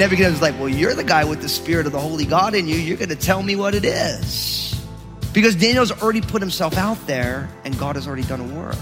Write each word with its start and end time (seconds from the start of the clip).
Nebuchadnezzar's 0.00 0.40
like, 0.40 0.58
well, 0.58 0.70
you're 0.70 0.94
the 0.94 1.04
guy 1.04 1.24
with 1.24 1.42
the 1.42 1.48
spirit 1.48 1.84
of 1.84 1.92
the 1.92 2.00
holy 2.00 2.24
God 2.24 2.54
in 2.54 2.66
you. 2.66 2.76
You're 2.76 2.96
going 2.96 3.10
to 3.10 3.16
tell 3.16 3.42
me 3.42 3.54
what 3.54 3.74
it 3.74 3.84
is. 3.84 4.69
Because 5.32 5.54
Daniel's 5.54 5.92
already 5.92 6.20
put 6.20 6.42
himself 6.42 6.76
out 6.76 7.06
there 7.06 7.48
and 7.64 7.78
God 7.78 7.96
has 7.96 8.06
already 8.06 8.24
done 8.24 8.40
a 8.40 8.54
work. 8.54 8.76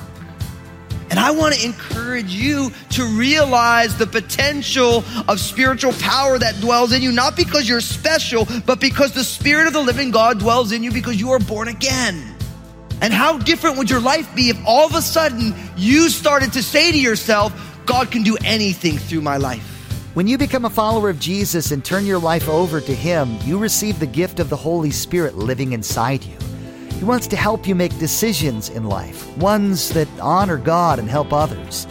And 1.10 1.18
I 1.18 1.30
want 1.30 1.54
to 1.54 1.64
encourage 1.64 2.32
you 2.32 2.70
to 2.90 3.04
realize 3.04 3.96
the 3.96 4.06
potential 4.06 5.04
of 5.26 5.40
spiritual 5.40 5.92
power 5.94 6.38
that 6.38 6.60
dwells 6.60 6.92
in 6.92 7.00
you, 7.00 7.12
not 7.12 7.34
because 7.34 7.68
you're 7.68 7.80
special, 7.80 8.46
but 8.66 8.78
because 8.78 9.12
the 9.12 9.24
Spirit 9.24 9.66
of 9.66 9.72
the 9.72 9.80
living 9.80 10.10
God 10.10 10.38
dwells 10.38 10.72
in 10.72 10.82
you 10.82 10.92
because 10.92 11.18
you 11.18 11.30
are 11.30 11.38
born 11.38 11.68
again. 11.68 12.34
And 13.00 13.12
how 13.12 13.38
different 13.38 13.78
would 13.78 13.88
your 13.88 14.00
life 14.00 14.34
be 14.34 14.50
if 14.50 14.58
all 14.66 14.86
of 14.86 14.94
a 14.94 15.02
sudden 15.02 15.54
you 15.76 16.10
started 16.10 16.52
to 16.54 16.62
say 16.62 16.92
to 16.92 16.98
yourself, 16.98 17.54
God 17.86 18.10
can 18.10 18.22
do 18.22 18.36
anything 18.44 18.98
through 18.98 19.22
my 19.22 19.38
life? 19.38 19.77
When 20.14 20.26
you 20.26 20.38
become 20.38 20.64
a 20.64 20.70
follower 20.70 21.10
of 21.10 21.20
Jesus 21.20 21.70
and 21.70 21.84
turn 21.84 22.06
your 22.06 22.18
life 22.18 22.48
over 22.48 22.80
to 22.80 22.94
Him, 22.94 23.36
you 23.44 23.58
receive 23.58 24.00
the 24.00 24.06
gift 24.06 24.40
of 24.40 24.48
the 24.48 24.56
Holy 24.56 24.90
Spirit 24.90 25.36
living 25.36 25.74
inside 25.74 26.24
you. 26.24 26.36
He 26.92 27.04
wants 27.04 27.26
to 27.28 27.36
help 27.36 27.68
you 27.68 27.74
make 27.74 27.96
decisions 27.98 28.70
in 28.70 28.84
life, 28.84 29.36
ones 29.36 29.90
that 29.90 30.08
honor 30.18 30.56
God 30.56 30.98
and 30.98 31.10
help 31.10 31.32
others. 31.32 31.86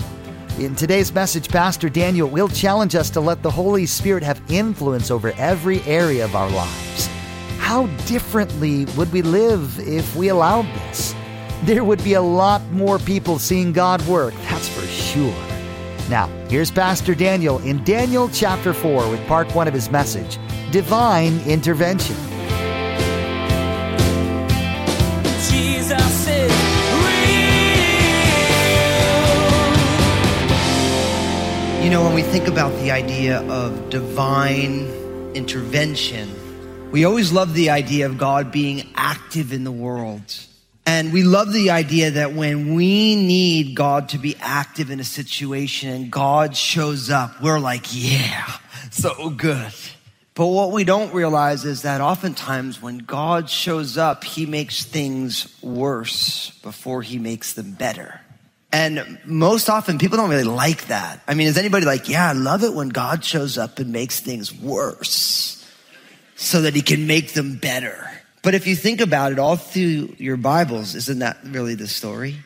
In 0.57 0.75
today's 0.75 1.13
message, 1.13 1.47
Pastor 1.47 1.89
Daniel 1.89 2.27
will 2.27 2.49
challenge 2.49 2.95
us 2.95 3.11
to 3.11 3.21
let 3.21 3.43
the 3.43 3.51
Holy 3.51 3.85
Spirit 3.85 4.23
have 4.23 4.41
influence 4.49 5.11
over 5.11 5.31
every 5.33 5.81
area 5.83 6.25
of 6.25 6.35
our 6.35 6.49
lives. 6.49 7.07
How 7.59 7.85
differently 8.07 8.85
would 8.97 9.13
we 9.13 9.21
live 9.21 9.79
if 9.79 10.15
we 10.15 10.29
allowed 10.29 10.65
this? 10.89 11.13
There 11.63 11.83
would 11.83 12.03
be 12.03 12.15
a 12.15 12.21
lot 12.21 12.63
more 12.71 12.97
people 12.97 13.37
seeing 13.37 13.71
God 13.71 14.01
work, 14.07 14.33
that's 14.49 14.67
for 14.67 14.85
sure. 14.87 15.46
Now, 16.09 16.27
here's 16.47 16.71
Pastor 16.71 17.13
Daniel 17.13 17.59
in 17.59 17.83
Daniel 17.83 18.29
chapter 18.29 18.71
4 18.73 19.09
with 19.09 19.27
part 19.27 19.53
1 19.53 19.67
of 19.67 19.73
his 19.73 19.91
message 19.91 20.37
Divine 20.71 21.37
Intervention. 21.41 22.15
Jesus 25.49 26.27
is 26.29 26.51
real. 27.03 27.43
You 31.83 31.89
know, 31.89 32.03
when 32.05 32.13
we 32.13 32.21
think 32.21 32.47
about 32.47 32.71
the 32.79 32.91
idea 32.91 33.41
of 33.49 33.89
divine 33.89 34.87
intervention, 35.33 36.29
we 36.91 37.03
always 37.03 37.33
love 37.33 37.53
the 37.53 37.69
idea 37.69 38.05
of 38.05 38.17
God 38.17 38.49
being 38.53 38.87
active 38.95 39.51
in 39.51 39.65
the 39.65 39.73
world. 39.73 40.23
And 40.87 41.11
we 41.11 41.23
love 41.23 41.51
the 41.51 41.71
idea 41.71 42.11
that 42.11 42.31
when 42.31 42.73
we 42.73 43.17
need 43.17 43.75
God 43.75 44.07
to 44.09 44.17
be 44.17 44.37
active 44.39 44.89
in 44.89 45.01
a 45.01 45.03
situation 45.03 45.89
and 45.89 46.09
God 46.09 46.55
shows 46.55 47.09
up, 47.09 47.41
we're 47.41 47.59
like, 47.59 47.87
yeah, 47.91 48.49
so 48.89 49.29
good. 49.29 49.73
But 50.33 50.47
what 50.47 50.71
we 50.71 50.85
don't 50.85 51.13
realize 51.13 51.65
is 51.65 51.81
that 51.81 51.99
oftentimes 51.99 52.81
when 52.81 52.99
God 52.99 53.49
shows 53.49 53.97
up, 53.97 54.23
he 54.23 54.45
makes 54.45 54.85
things 54.85 55.61
worse 55.61 56.51
before 56.63 57.01
he 57.01 57.19
makes 57.19 57.51
them 57.51 57.73
better. 57.73 58.21
And 58.71 59.19
most 59.25 59.69
often 59.69 59.97
people 59.97 60.17
don't 60.17 60.29
really 60.29 60.45
like 60.45 60.87
that. 60.87 61.19
I 61.27 61.33
mean, 61.33 61.47
is 61.47 61.57
anybody 61.57 61.85
like, 61.85 62.07
yeah, 62.07 62.29
I 62.29 62.33
love 62.33 62.63
it 62.63 62.73
when 62.73 62.89
God 62.89 63.25
shows 63.25 63.57
up 63.57 63.79
and 63.79 63.91
makes 63.91 64.21
things 64.21 64.53
worse 64.53 65.69
so 66.37 66.61
that 66.61 66.75
he 66.75 66.81
can 66.81 67.07
make 67.07 67.33
them 67.33 67.57
better. 67.57 68.09
But 68.47 68.55
if 68.55 68.65
you 68.65 68.77
think 68.77 69.01
about 69.01 69.33
it 69.33 69.39
all 69.39 69.57
through 69.57 70.15
your 70.19 70.37
Bibles, 70.37 70.95
isn't 70.95 71.19
that 71.19 71.39
really 71.43 71.75
the 71.75 71.85
story? 71.85 72.37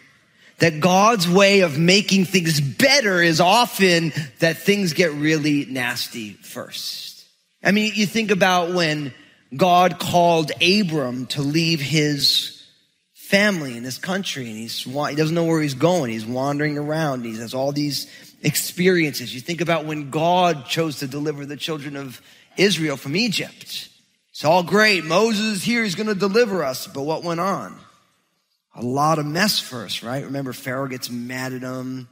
That 0.58 0.80
God's 0.80 1.30
way 1.30 1.60
of 1.60 1.78
making 1.78 2.26
things 2.26 2.60
better 2.60 3.22
is 3.22 3.40
often 3.40 4.12
that 4.40 4.58
things 4.58 4.94
get 4.94 5.12
really 5.14 5.66
nasty 5.66 6.32
first. 6.32 7.24
I 7.64 7.72
mean, 7.72 7.92
you 7.94 8.08
think 8.08 8.32
about 8.32 8.74
when 8.74 9.14
God 9.56 10.00
called 10.00 10.52
Abram 10.60 11.28
to 11.28 11.44
leave 11.44 11.80
his 11.80 12.66
family 13.14 13.78
and 13.78 13.86
his 13.86 14.00
country 14.00 14.48
and 14.48 14.58
he's, 14.58 14.82
he 14.82 15.16
doesn't 15.16 15.36
know 15.36 15.44
where 15.44 15.62
he's 15.62 15.76
going. 15.76 16.10
He's 16.10 16.26
wandering 16.26 16.80
around. 16.80 17.26
He 17.26 17.38
has 17.38 17.54
all 17.54 17.74
these 17.74 18.08
experiences. 18.42 19.36
You 19.36 19.40
think 19.40 19.62
about 19.62 19.86
when 19.86 20.10
God 20.10 20.66
chose 20.66 20.98
to 21.02 21.08
deliver 21.08 21.46
the 21.46 21.58
children 21.58 21.96
of 21.96 22.24
Israel 22.58 22.98
from 22.98 23.16
Egypt. 23.16 23.90
It's 24.32 24.46
all 24.46 24.64
great. 24.64 25.04
Moses 25.04 25.58
is 25.58 25.64
here. 25.64 25.84
He's 25.84 25.96
going 25.96 26.08
to 26.08 26.16
deliver 26.16 26.64
us. 26.64 26.88
But 26.88 27.04
what 27.04 27.24
went 27.24 27.40
on? 27.40 27.78
A 28.74 28.82
lot 28.82 29.20
of 29.20 29.26
mess 29.26 29.60
first, 29.60 30.02
right? 30.02 30.24
Remember, 30.24 30.54
Pharaoh 30.54 30.88
gets 30.88 31.10
mad 31.10 31.52
at 31.52 31.62
him, 31.62 32.08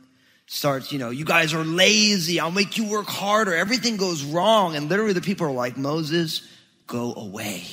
starts, 0.46 0.92
you 0.92 1.00
know, 1.00 1.10
you 1.10 1.24
guys 1.24 1.54
are 1.54 1.64
lazy. 1.64 2.40
I'll 2.40 2.52
make 2.52 2.78
you 2.78 2.90
work 2.90 3.08
harder. 3.08 3.56
Everything 3.56 3.96
goes 3.96 4.24
wrong. 4.24 4.76
And 4.76 4.90
literally 4.90 5.14
the 5.14 5.22
people 5.22 5.48
are 5.48 5.52
like, 5.52 5.78
Moses, 5.78 6.46
go 6.86 7.14
away. 7.16 7.64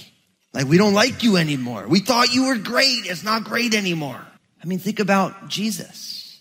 Like, 0.55 0.67
we 0.67 0.79
don't 0.79 0.95
like 0.95 1.25
you 1.25 1.37
anymore. 1.37 1.87
We 1.89 2.01
thought 2.01 2.33
you 2.33 2.47
were 2.47 2.57
great. 2.57 3.07
It's 3.07 3.25
not 3.25 3.45
great 3.45 3.75
anymore. 3.75 4.21
I 4.63 4.67
mean, 4.67 4.79
think 4.79 5.01
about 5.01 5.49
Jesus. 5.49 6.41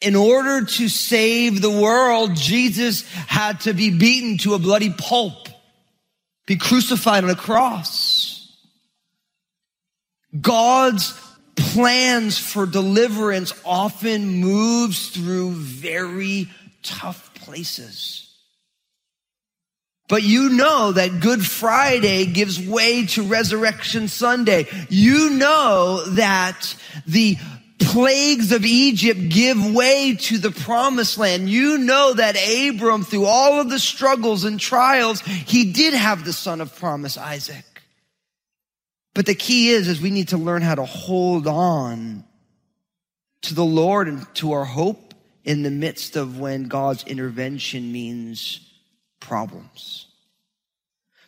In 0.00 0.14
order 0.14 0.64
to 0.64 0.88
save 0.88 1.60
the 1.60 1.70
world, 1.70 2.36
Jesus 2.36 3.10
had 3.12 3.60
to 3.60 3.72
be 3.72 3.90
beaten 3.90 4.38
to 4.38 4.54
a 4.54 4.58
bloody 4.58 4.90
pulp 4.90 5.48
be 6.50 6.56
crucified 6.56 7.22
on 7.22 7.30
a 7.30 7.36
cross. 7.36 8.56
God's 10.40 11.16
plans 11.54 12.38
for 12.38 12.66
deliverance 12.66 13.52
often 13.64 14.26
moves 14.26 15.10
through 15.10 15.52
very 15.52 16.48
tough 16.82 17.32
places. 17.36 18.36
But 20.08 20.24
you 20.24 20.48
know 20.48 20.90
that 20.90 21.20
Good 21.20 21.46
Friday 21.46 22.26
gives 22.26 22.60
way 22.60 23.06
to 23.06 23.22
Resurrection 23.22 24.08
Sunday. 24.08 24.66
You 24.88 25.30
know 25.30 26.04
that 26.14 26.74
the 27.06 27.36
plagues 27.80 28.52
of 28.52 28.64
Egypt 28.64 29.28
give 29.28 29.74
way 29.74 30.16
to 30.16 30.38
the 30.38 30.50
promised 30.50 31.18
land. 31.18 31.48
You 31.48 31.78
know 31.78 32.14
that 32.14 32.36
Abram, 32.36 33.04
through 33.04 33.26
all 33.26 33.60
of 33.60 33.70
the 33.70 33.78
struggles 33.78 34.44
and 34.44 34.60
trials, 34.60 35.20
he 35.20 35.72
did 35.72 35.94
have 35.94 36.24
the 36.24 36.32
son 36.32 36.60
of 36.60 36.76
promise, 36.76 37.16
Isaac. 37.16 37.64
But 39.14 39.26
the 39.26 39.34
key 39.34 39.70
is, 39.70 39.88
is 39.88 40.00
we 40.00 40.10
need 40.10 40.28
to 40.28 40.38
learn 40.38 40.62
how 40.62 40.76
to 40.76 40.84
hold 40.84 41.46
on 41.46 42.24
to 43.42 43.54
the 43.54 43.64
Lord 43.64 44.08
and 44.08 44.34
to 44.36 44.52
our 44.52 44.64
hope 44.64 45.14
in 45.44 45.62
the 45.62 45.70
midst 45.70 46.16
of 46.16 46.38
when 46.38 46.64
God's 46.64 47.04
intervention 47.04 47.90
means 47.90 48.60
problems. 49.18 50.06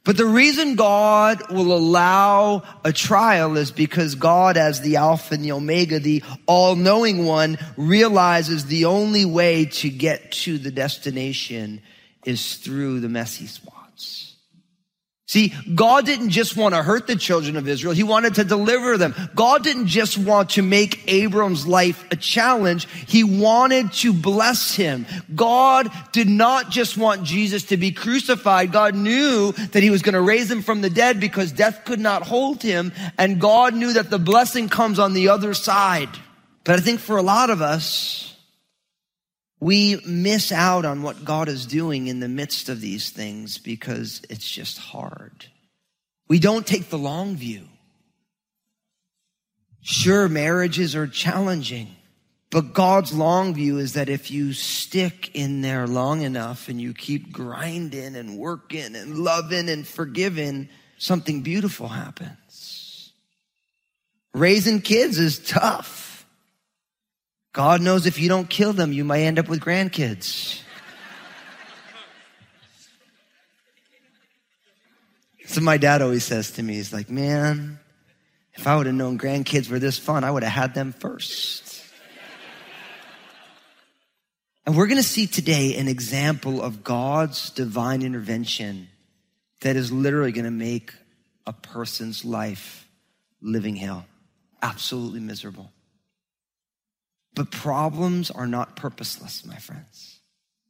But 0.04 0.16
the 0.16 0.26
reason 0.26 0.74
God 0.74 1.48
will 1.50 1.72
allow 1.72 2.64
a 2.84 2.92
trial 2.92 3.56
is 3.56 3.70
because 3.70 4.16
God, 4.16 4.56
as 4.56 4.80
the 4.80 4.96
Alpha 4.96 5.34
and 5.34 5.44
the 5.44 5.52
Omega, 5.52 6.00
the 6.00 6.24
all 6.46 6.74
knowing 6.74 7.24
one, 7.24 7.56
realizes 7.76 8.66
the 8.66 8.86
only 8.86 9.24
way 9.24 9.66
to 9.66 9.88
get 9.88 10.32
to 10.32 10.58
the 10.58 10.72
destination 10.72 11.80
is 12.24 12.56
through 12.56 12.98
the 12.98 13.08
messy 13.08 13.46
spots. 13.46 14.31
See, 15.32 15.54
God 15.74 16.04
didn't 16.04 16.28
just 16.28 16.58
want 16.58 16.74
to 16.74 16.82
hurt 16.82 17.06
the 17.06 17.16
children 17.16 17.56
of 17.56 17.66
Israel. 17.66 17.94
He 17.94 18.02
wanted 18.02 18.34
to 18.34 18.44
deliver 18.44 18.98
them. 18.98 19.14
God 19.34 19.64
didn't 19.64 19.86
just 19.86 20.18
want 20.18 20.50
to 20.50 20.62
make 20.62 21.10
Abram's 21.10 21.66
life 21.66 22.04
a 22.10 22.16
challenge. 22.16 22.86
He 22.86 23.24
wanted 23.24 23.94
to 23.94 24.12
bless 24.12 24.74
him. 24.74 25.06
God 25.34 25.90
did 26.12 26.28
not 26.28 26.70
just 26.70 26.98
want 26.98 27.22
Jesus 27.22 27.64
to 27.68 27.78
be 27.78 27.92
crucified. 27.92 28.72
God 28.72 28.94
knew 28.94 29.52
that 29.52 29.82
he 29.82 29.88
was 29.88 30.02
going 30.02 30.12
to 30.12 30.20
raise 30.20 30.50
him 30.50 30.60
from 30.60 30.82
the 30.82 30.90
dead 30.90 31.18
because 31.18 31.50
death 31.50 31.86
could 31.86 31.98
not 31.98 32.24
hold 32.24 32.62
him. 32.62 32.92
And 33.16 33.40
God 33.40 33.74
knew 33.74 33.94
that 33.94 34.10
the 34.10 34.18
blessing 34.18 34.68
comes 34.68 34.98
on 34.98 35.14
the 35.14 35.30
other 35.30 35.54
side. 35.54 36.10
But 36.62 36.78
I 36.78 36.82
think 36.82 37.00
for 37.00 37.16
a 37.16 37.22
lot 37.22 37.48
of 37.48 37.62
us, 37.62 38.31
we 39.62 40.00
miss 40.04 40.50
out 40.50 40.84
on 40.84 41.02
what 41.02 41.24
God 41.24 41.48
is 41.48 41.66
doing 41.66 42.08
in 42.08 42.18
the 42.18 42.26
midst 42.26 42.68
of 42.68 42.80
these 42.80 43.10
things 43.10 43.58
because 43.58 44.20
it's 44.28 44.50
just 44.50 44.76
hard. 44.76 45.46
We 46.26 46.40
don't 46.40 46.66
take 46.66 46.88
the 46.88 46.98
long 46.98 47.36
view. 47.36 47.68
Sure, 49.80 50.28
marriages 50.28 50.96
are 50.96 51.06
challenging, 51.06 51.94
but 52.50 52.74
God's 52.74 53.12
long 53.12 53.54
view 53.54 53.78
is 53.78 53.92
that 53.92 54.08
if 54.08 54.32
you 54.32 54.52
stick 54.52 55.30
in 55.32 55.60
there 55.60 55.86
long 55.86 56.22
enough 56.22 56.68
and 56.68 56.80
you 56.80 56.92
keep 56.92 57.30
grinding 57.30 58.16
and 58.16 58.38
working 58.38 58.96
and 58.96 59.16
loving 59.16 59.68
and 59.68 59.86
forgiving, 59.86 60.70
something 60.98 61.42
beautiful 61.42 61.86
happens. 61.86 63.12
Raising 64.34 64.80
kids 64.80 65.20
is 65.20 65.38
tough. 65.38 66.11
God 67.52 67.82
knows 67.82 68.06
if 68.06 68.18
you 68.18 68.28
don't 68.28 68.48
kill 68.48 68.72
them, 68.72 68.92
you 68.92 69.04
might 69.04 69.20
end 69.20 69.38
up 69.38 69.48
with 69.48 69.60
grandkids. 69.60 70.62
So 75.46 75.60
my 75.60 75.76
dad 75.76 76.00
always 76.00 76.24
says 76.24 76.52
to 76.52 76.62
me, 76.62 76.74
he's 76.74 76.94
like, 76.94 77.10
man, 77.10 77.78
if 78.54 78.66
I 78.66 78.76
would 78.76 78.86
have 78.86 78.94
known 78.94 79.18
grandkids 79.18 79.68
were 79.68 79.78
this 79.78 79.98
fun, 79.98 80.24
I 80.24 80.30
would 80.30 80.42
have 80.42 80.52
had 80.52 80.72
them 80.74 80.92
first. 80.92 81.84
and 84.64 84.76
we're 84.76 84.86
going 84.86 84.96
to 84.96 85.02
see 85.02 85.26
today 85.26 85.76
an 85.76 85.88
example 85.88 86.62
of 86.62 86.84
God's 86.84 87.50
divine 87.50 88.02
intervention 88.02 88.88
that 89.60 89.76
is 89.76 89.92
literally 89.92 90.32
going 90.32 90.44
to 90.44 90.50
make 90.50 90.94
a 91.46 91.52
person's 91.52 92.24
life 92.24 92.88
living 93.40 93.76
hell. 93.76 94.06
Absolutely 94.62 95.20
miserable. 95.20 95.71
But 97.34 97.50
problems 97.50 98.30
are 98.30 98.46
not 98.46 98.76
purposeless, 98.76 99.44
my 99.46 99.56
friends. 99.56 100.20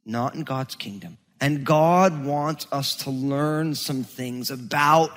Not 0.05 0.35
in 0.35 0.43
God's 0.43 0.75
kingdom. 0.75 1.17
And 1.41 1.65
God 1.65 2.25
wants 2.25 2.67
us 2.71 2.95
to 3.03 3.09
learn 3.09 3.75
some 3.75 4.03
things 4.03 4.49
about 4.49 5.11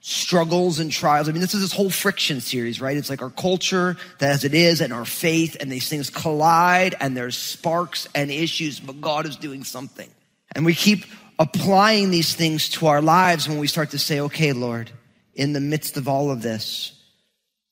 struggles 0.00 0.78
and 0.78 0.92
trials. 0.92 1.28
I 1.28 1.32
mean, 1.32 1.40
this 1.40 1.54
is 1.54 1.62
this 1.62 1.72
whole 1.72 1.90
friction 1.90 2.40
series, 2.40 2.80
right? 2.80 2.96
It's 2.96 3.10
like 3.10 3.22
our 3.22 3.30
culture 3.30 3.96
as 4.20 4.44
it 4.44 4.54
is 4.54 4.80
and 4.80 4.92
our 4.92 5.04
faith 5.04 5.56
and 5.58 5.72
these 5.72 5.88
things 5.88 6.10
collide 6.10 6.94
and 7.00 7.16
there's 7.16 7.36
sparks 7.36 8.06
and 8.14 8.30
issues, 8.30 8.78
but 8.78 9.00
God 9.00 9.26
is 9.26 9.36
doing 9.36 9.64
something. 9.64 10.08
And 10.54 10.64
we 10.64 10.74
keep 10.74 11.06
applying 11.38 12.10
these 12.10 12.34
things 12.34 12.68
to 12.70 12.86
our 12.86 13.00
lives 13.00 13.48
when 13.48 13.58
we 13.58 13.66
start 13.66 13.90
to 13.90 13.98
say, 13.98 14.20
okay, 14.20 14.52
Lord, 14.52 14.90
in 15.34 15.54
the 15.54 15.60
midst 15.60 15.96
of 15.96 16.06
all 16.06 16.30
of 16.30 16.42
this, 16.42 16.92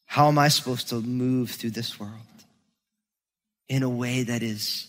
how 0.07 0.29
am 0.29 0.39
I 0.39 0.49
supposed 0.49 0.89
to 0.89 0.97
move 0.97 1.51
through 1.51 1.71
this 1.71 2.01
world 2.01 2.15
in 3.73 3.83
a 3.83 3.89
way 3.89 4.23
that 4.23 4.43
is 4.43 4.87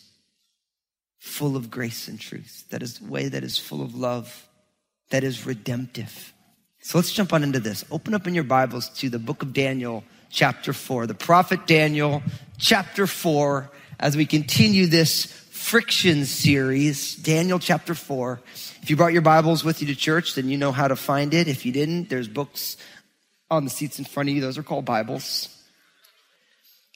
full 1.17 1.55
of 1.55 1.71
grace 1.71 2.09
and 2.09 2.19
truth, 2.19 2.65
that 2.69 2.83
is 2.83 2.99
a 2.99 3.05
way 3.05 3.29
that 3.29 3.41
is 3.41 3.57
full 3.57 3.81
of 3.81 3.95
love, 3.95 4.45
that 5.09 5.23
is 5.23 5.45
redemptive. 5.45 6.33
So 6.81 6.97
let's 6.97 7.13
jump 7.13 7.31
on 7.31 7.43
into 7.43 7.61
this. 7.61 7.85
Open 7.91 8.13
up 8.13 8.27
in 8.27 8.35
your 8.35 8.43
Bibles 8.43 8.89
to 8.99 9.09
the 9.09 9.19
book 9.19 9.41
of 9.41 9.53
Daniel, 9.53 10.03
chapter 10.29 10.73
4, 10.73 11.07
the 11.07 11.13
prophet 11.13 11.65
Daniel, 11.65 12.21
chapter 12.57 13.07
4, 13.07 13.71
as 14.01 14.17
we 14.17 14.25
continue 14.25 14.85
this 14.87 15.27
friction 15.27 16.25
series, 16.25 17.15
Daniel 17.15 17.59
chapter 17.59 17.95
4. 17.95 18.41
If 18.81 18.89
you 18.89 18.97
brought 18.97 19.13
your 19.13 19.21
Bibles 19.21 19.63
with 19.63 19.79
you 19.79 19.87
to 19.87 19.95
church, 19.95 20.35
then 20.35 20.49
you 20.49 20.57
know 20.57 20.73
how 20.73 20.89
to 20.89 20.97
find 20.97 21.33
it. 21.33 21.47
If 21.47 21.65
you 21.65 21.71
didn't, 21.71 22.09
there's 22.09 22.27
books 22.27 22.75
on 23.49 23.63
the 23.63 23.69
seats 23.69 23.97
in 23.97 24.03
front 24.03 24.27
of 24.27 24.35
you. 24.35 24.41
Those 24.41 24.57
are 24.57 24.63
called 24.63 24.83
Bibles. 24.83 25.47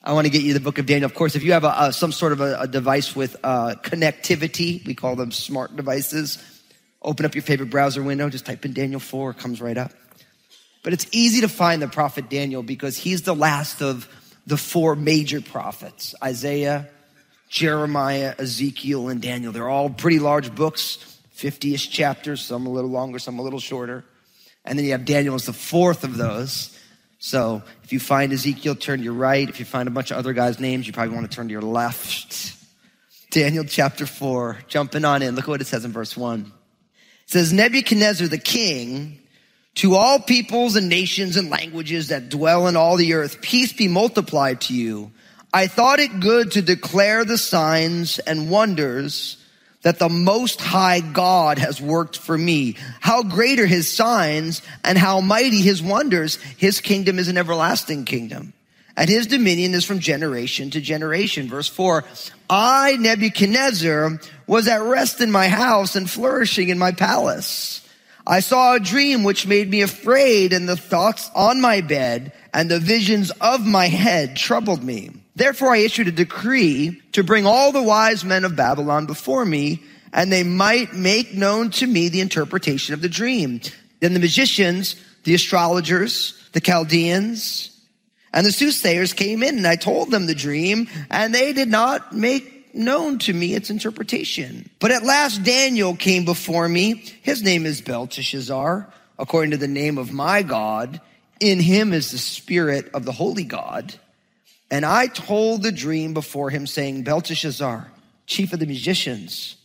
I 0.03 0.13
want 0.13 0.25
to 0.25 0.31
get 0.31 0.43
you 0.43 0.53
the 0.53 0.59
book 0.59 0.77
of 0.77 0.85
Daniel. 0.85 1.05
Of 1.05 1.15
course, 1.15 1.35
if 1.35 1.43
you 1.43 1.53
have 1.53 1.63
a, 1.63 1.73
a, 1.77 1.93
some 1.93 2.11
sort 2.11 2.31
of 2.31 2.39
a, 2.39 2.61
a 2.61 2.67
device 2.67 3.15
with 3.15 3.35
uh, 3.43 3.75
connectivity, 3.81 4.85
we 4.85 4.93
call 4.93 5.15
them 5.15 5.31
smart 5.31 5.75
devices, 5.75 6.37
open 7.01 7.25
up 7.25 7.35
your 7.35 7.41
favorite 7.41 7.69
browser 7.69 8.03
window, 8.03 8.29
just 8.29 8.45
type 8.45 8.63
in 8.63 8.73
Daniel 8.73 8.99
4, 8.99 9.31
it 9.31 9.37
comes 9.37 9.59
right 9.59 9.77
up. 9.77 9.91
But 10.83 10.93
it's 10.93 11.07
easy 11.11 11.41
to 11.41 11.49
find 11.49 11.81
the 11.81 11.87
prophet 11.87 12.29
Daniel 12.29 12.63
because 12.63 12.97
he's 12.97 13.23
the 13.23 13.35
last 13.35 13.81
of 13.81 14.07
the 14.45 14.55
four 14.55 14.95
major 14.95 15.41
prophets 15.41 16.15
Isaiah, 16.23 16.87
Jeremiah, 17.49 18.35
Ezekiel, 18.37 19.09
and 19.09 19.21
Daniel. 19.21 19.51
They're 19.51 19.67
all 19.67 19.89
pretty 19.89 20.19
large 20.19 20.53
books, 20.53 21.19
50 21.31 21.73
ish 21.73 21.89
chapters, 21.89 22.41
some 22.41 22.65
a 22.65 22.69
little 22.69 22.89
longer, 22.89 23.19
some 23.19 23.39
a 23.39 23.41
little 23.41 23.59
shorter. 23.59 24.05
And 24.63 24.77
then 24.77 24.85
you 24.85 24.91
have 24.91 25.05
Daniel 25.05 25.35
as 25.35 25.45
the 25.45 25.53
fourth 25.53 26.03
of 26.03 26.17
those. 26.17 26.76
So 27.19 27.63
if 27.83 27.91
you 27.91 27.99
find 27.99 28.31
Ezekiel, 28.31 28.75
turn 28.75 28.99
to 28.99 29.03
your 29.03 29.13
right. 29.13 29.47
If 29.49 29.59
you 29.59 29.65
find 29.65 29.87
a 29.87 29.91
bunch 29.91 30.11
of 30.11 30.17
other 30.17 30.33
guys' 30.33 30.59
names, 30.59 30.85
you 30.87 30.93
probably 30.93 31.15
want 31.15 31.29
to 31.29 31.35
turn 31.35 31.47
to 31.47 31.51
your 31.51 31.61
left. 31.61 32.53
Daniel 33.31 33.65
chapter 33.65 34.05
4, 34.05 34.59
jumping 34.67 35.03
on 35.03 35.21
in. 35.21 35.35
Look 35.35 35.45
at 35.45 35.49
what 35.49 35.61
it 35.61 35.67
says 35.67 35.83
in 35.83 35.91
verse 35.91 36.15
1. 36.15 36.41
It 36.41 37.29
says, 37.29 37.51
Nebuchadnezzar 37.51 38.27
the 38.27 38.37
king, 38.37 39.19
to 39.75 39.95
all 39.95 40.19
peoples 40.19 40.75
and 40.75 40.89
nations 40.89 41.37
and 41.37 41.49
languages 41.49 42.07
that 42.07 42.29
dwell 42.29 42.67
in 42.67 42.75
all 42.75 42.95
the 42.95 43.13
earth, 43.13 43.41
peace 43.41 43.73
be 43.73 43.87
multiplied 43.87 44.61
to 44.61 44.73
you. 44.73 45.11
I 45.53 45.67
thought 45.67 45.99
it 45.99 46.19
good 46.19 46.51
to 46.53 46.61
declare 46.61 47.25
the 47.25 47.37
signs 47.37 48.19
and 48.19 48.49
wonders 48.49 49.37
that 49.87 49.99
the 49.99 50.09
most 50.09 50.59
high 50.59 50.99
God 50.99 51.59
has 51.59 51.81
worked 51.81 52.17
for 52.17 52.37
me. 52.37 52.75
How 52.99 53.23
great 53.23 53.57
are 53.57 53.65
his 53.65 53.89
signs 53.89 54.61
and 54.83 54.97
how 54.97 55.21
mighty 55.21 55.61
his 55.61 55.81
wonders. 55.81 56.35
His 56.57 56.81
kingdom 56.81 57.19
is 57.19 57.29
an 57.29 57.37
everlasting 57.37 58.03
kingdom 58.03 58.51
and 58.97 59.09
his 59.09 59.27
dominion 59.27 59.73
is 59.73 59.85
from 59.85 59.99
generation 59.99 60.71
to 60.71 60.81
generation. 60.81 61.47
Verse 61.47 61.69
four, 61.69 62.03
I, 62.49 62.97
Nebuchadnezzar, 62.99 64.19
was 64.45 64.67
at 64.67 64.81
rest 64.81 65.21
in 65.21 65.31
my 65.31 65.47
house 65.47 65.95
and 65.95 66.09
flourishing 66.09 66.67
in 66.67 66.77
my 66.77 66.91
palace. 66.91 67.87
I 68.27 68.41
saw 68.41 68.75
a 68.75 68.81
dream 68.81 69.23
which 69.23 69.47
made 69.47 69.69
me 69.69 69.83
afraid 69.83 70.51
and 70.51 70.67
the 70.67 70.75
thoughts 70.75 71.31
on 71.33 71.61
my 71.61 71.79
bed 71.79 72.33
and 72.53 72.69
the 72.69 72.81
visions 72.81 73.31
of 73.39 73.65
my 73.65 73.87
head 73.87 74.35
troubled 74.35 74.83
me. 74.83 75.11
Therefore 75.37 75.75
I 75.75 75.77
issued 75.77 76.07
a 76.07 76.11
decree 76.11 76.99
to 77.11 77.23
bring 77.23 77.45
all 77.45 77.71
the 77.71 77.83
wise 77.83 78.25
men 78.25 78.43
of 78.43 78.55
Babylon 78.55 79.05
before 79.05 79.45
me 79.45 79.83
and 80.11 80.31
they 80.31 80.41
might 80.41 80.93
make 80.93 81.35
known 81.35 81.69
to 81.71 81.85
me 81.85 82.09
the 82.09 82.21
interpretation 82.21 82.95
of 82.95 83.01
the 83.01 83.09
dream. 83.09 83.61
Then 83.99 84.15
the 84.15 84.19
magicians, 84.19 84.95
the 85.25 85.35
astrologers, 85.35 86.33
the 86.53 86.59
Chaldeans, 86.59 87.69
and 88.33 88.47
the 88.47 88.51
soothsayers 88.51 89.13
came 89.13 89.43
in 89.43 89.57
and 89.57 89.67
I 89.67 89.75
told 89.75 90.09
them 90.09 90.25
the 90.25 90.33
dream 90.33 90.87
and 91.11 91.35
they 91.35 91.53
did 91.53 91.69
not 91.69 92.15
make 92.15 92.73
known 92.73 93.19
to 93.19 93.33
me 93.33 93.53
its 93.53 93.69
interpretation. 93.69 94.67
But 94.79 94.89
at 94.89 95.03
last 95.03 95.43
Daniel 95.43 95.95
came 95.95 96.25
before 96.25 96.67
me. 96.67 97.03
His 97.21 97.43
name 97.43 97.67
is 97.67 97.81
Belteshazzar, 97.81 98.91
according 99.19 99.51
to 99.51 99.57
the 99.57 99.67
name 99.67 99.99
of 99.99 100.11
my 100.11 100.41
God. 100.41 100.99
In 101.39 101.59
him 101.59 101.93
is 101.93 102.09
the 102.09 102.17
spirit 102.17 102.89
of 102.95 103.05
the 103.05 103.11
holy 103.11 103.43
God. 103.43 103.93
And 104.69 104.85
I 104.85 105.07
told 105.07 105.63
the 105.63 105.71
dream 105.71 106.13
before 106.13 106.49
him 106.49 106.67
saying, 106.67 107.03
Belteshazzar, 107.03 107.91
chief 108.25 108.53
of 108.53 108.59
the 108.59 108.65
magicians, 108.65 109.55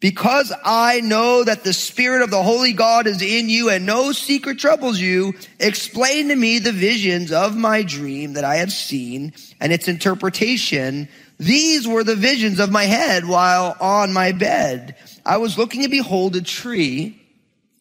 because 0.00 0.52
I 0.64 1.00
know 1.00 1.42
that 1.42 1.64
the 1.64 1.72
spirit 1.72 2.22
of 2.22 2.30
the 2.30 2.42
holy 2.42 2.72
God 2.72 3.08
is 3.08 3.20
in 3.20 3.48
you 3.48 3.68
and 3.68 3.84
no 3.84 4.12
secret 4.12 4.58
troubles 4.58 5.00
you, 5.00 5.34
explain 5.58 6.28
to 6.28 6.36
me 6.36 6.60
the 6.60 6.72
visions 6.72 7.32
of 7.32 7.56
my 7.56 7.82
dream 7.82 8.34
that 8.34 8.44
I 8.44 8.56
have 8.56 8.70
seen 8.70 9.32
and 9.60 9.72
its 9.72 9.88
interpretation. 9.88 11.08
These 11.38 11.88
were 11.88 12.04
the 12.04 12.14
visions 12.14 12.60
of 12.60 12.70
my 12.70 12.84
head 12.84 13.26
while 13.26 13.76
on 13.80 14.12
my 14.12 14.30
bed. 14.30 14.94
I 15.26 15.38
was 15.38 15.58
looking 15.58 15.82
and 15.82 15.90
behold 15.90 16.36
a 16.36 16.42
tree 16.42 17.20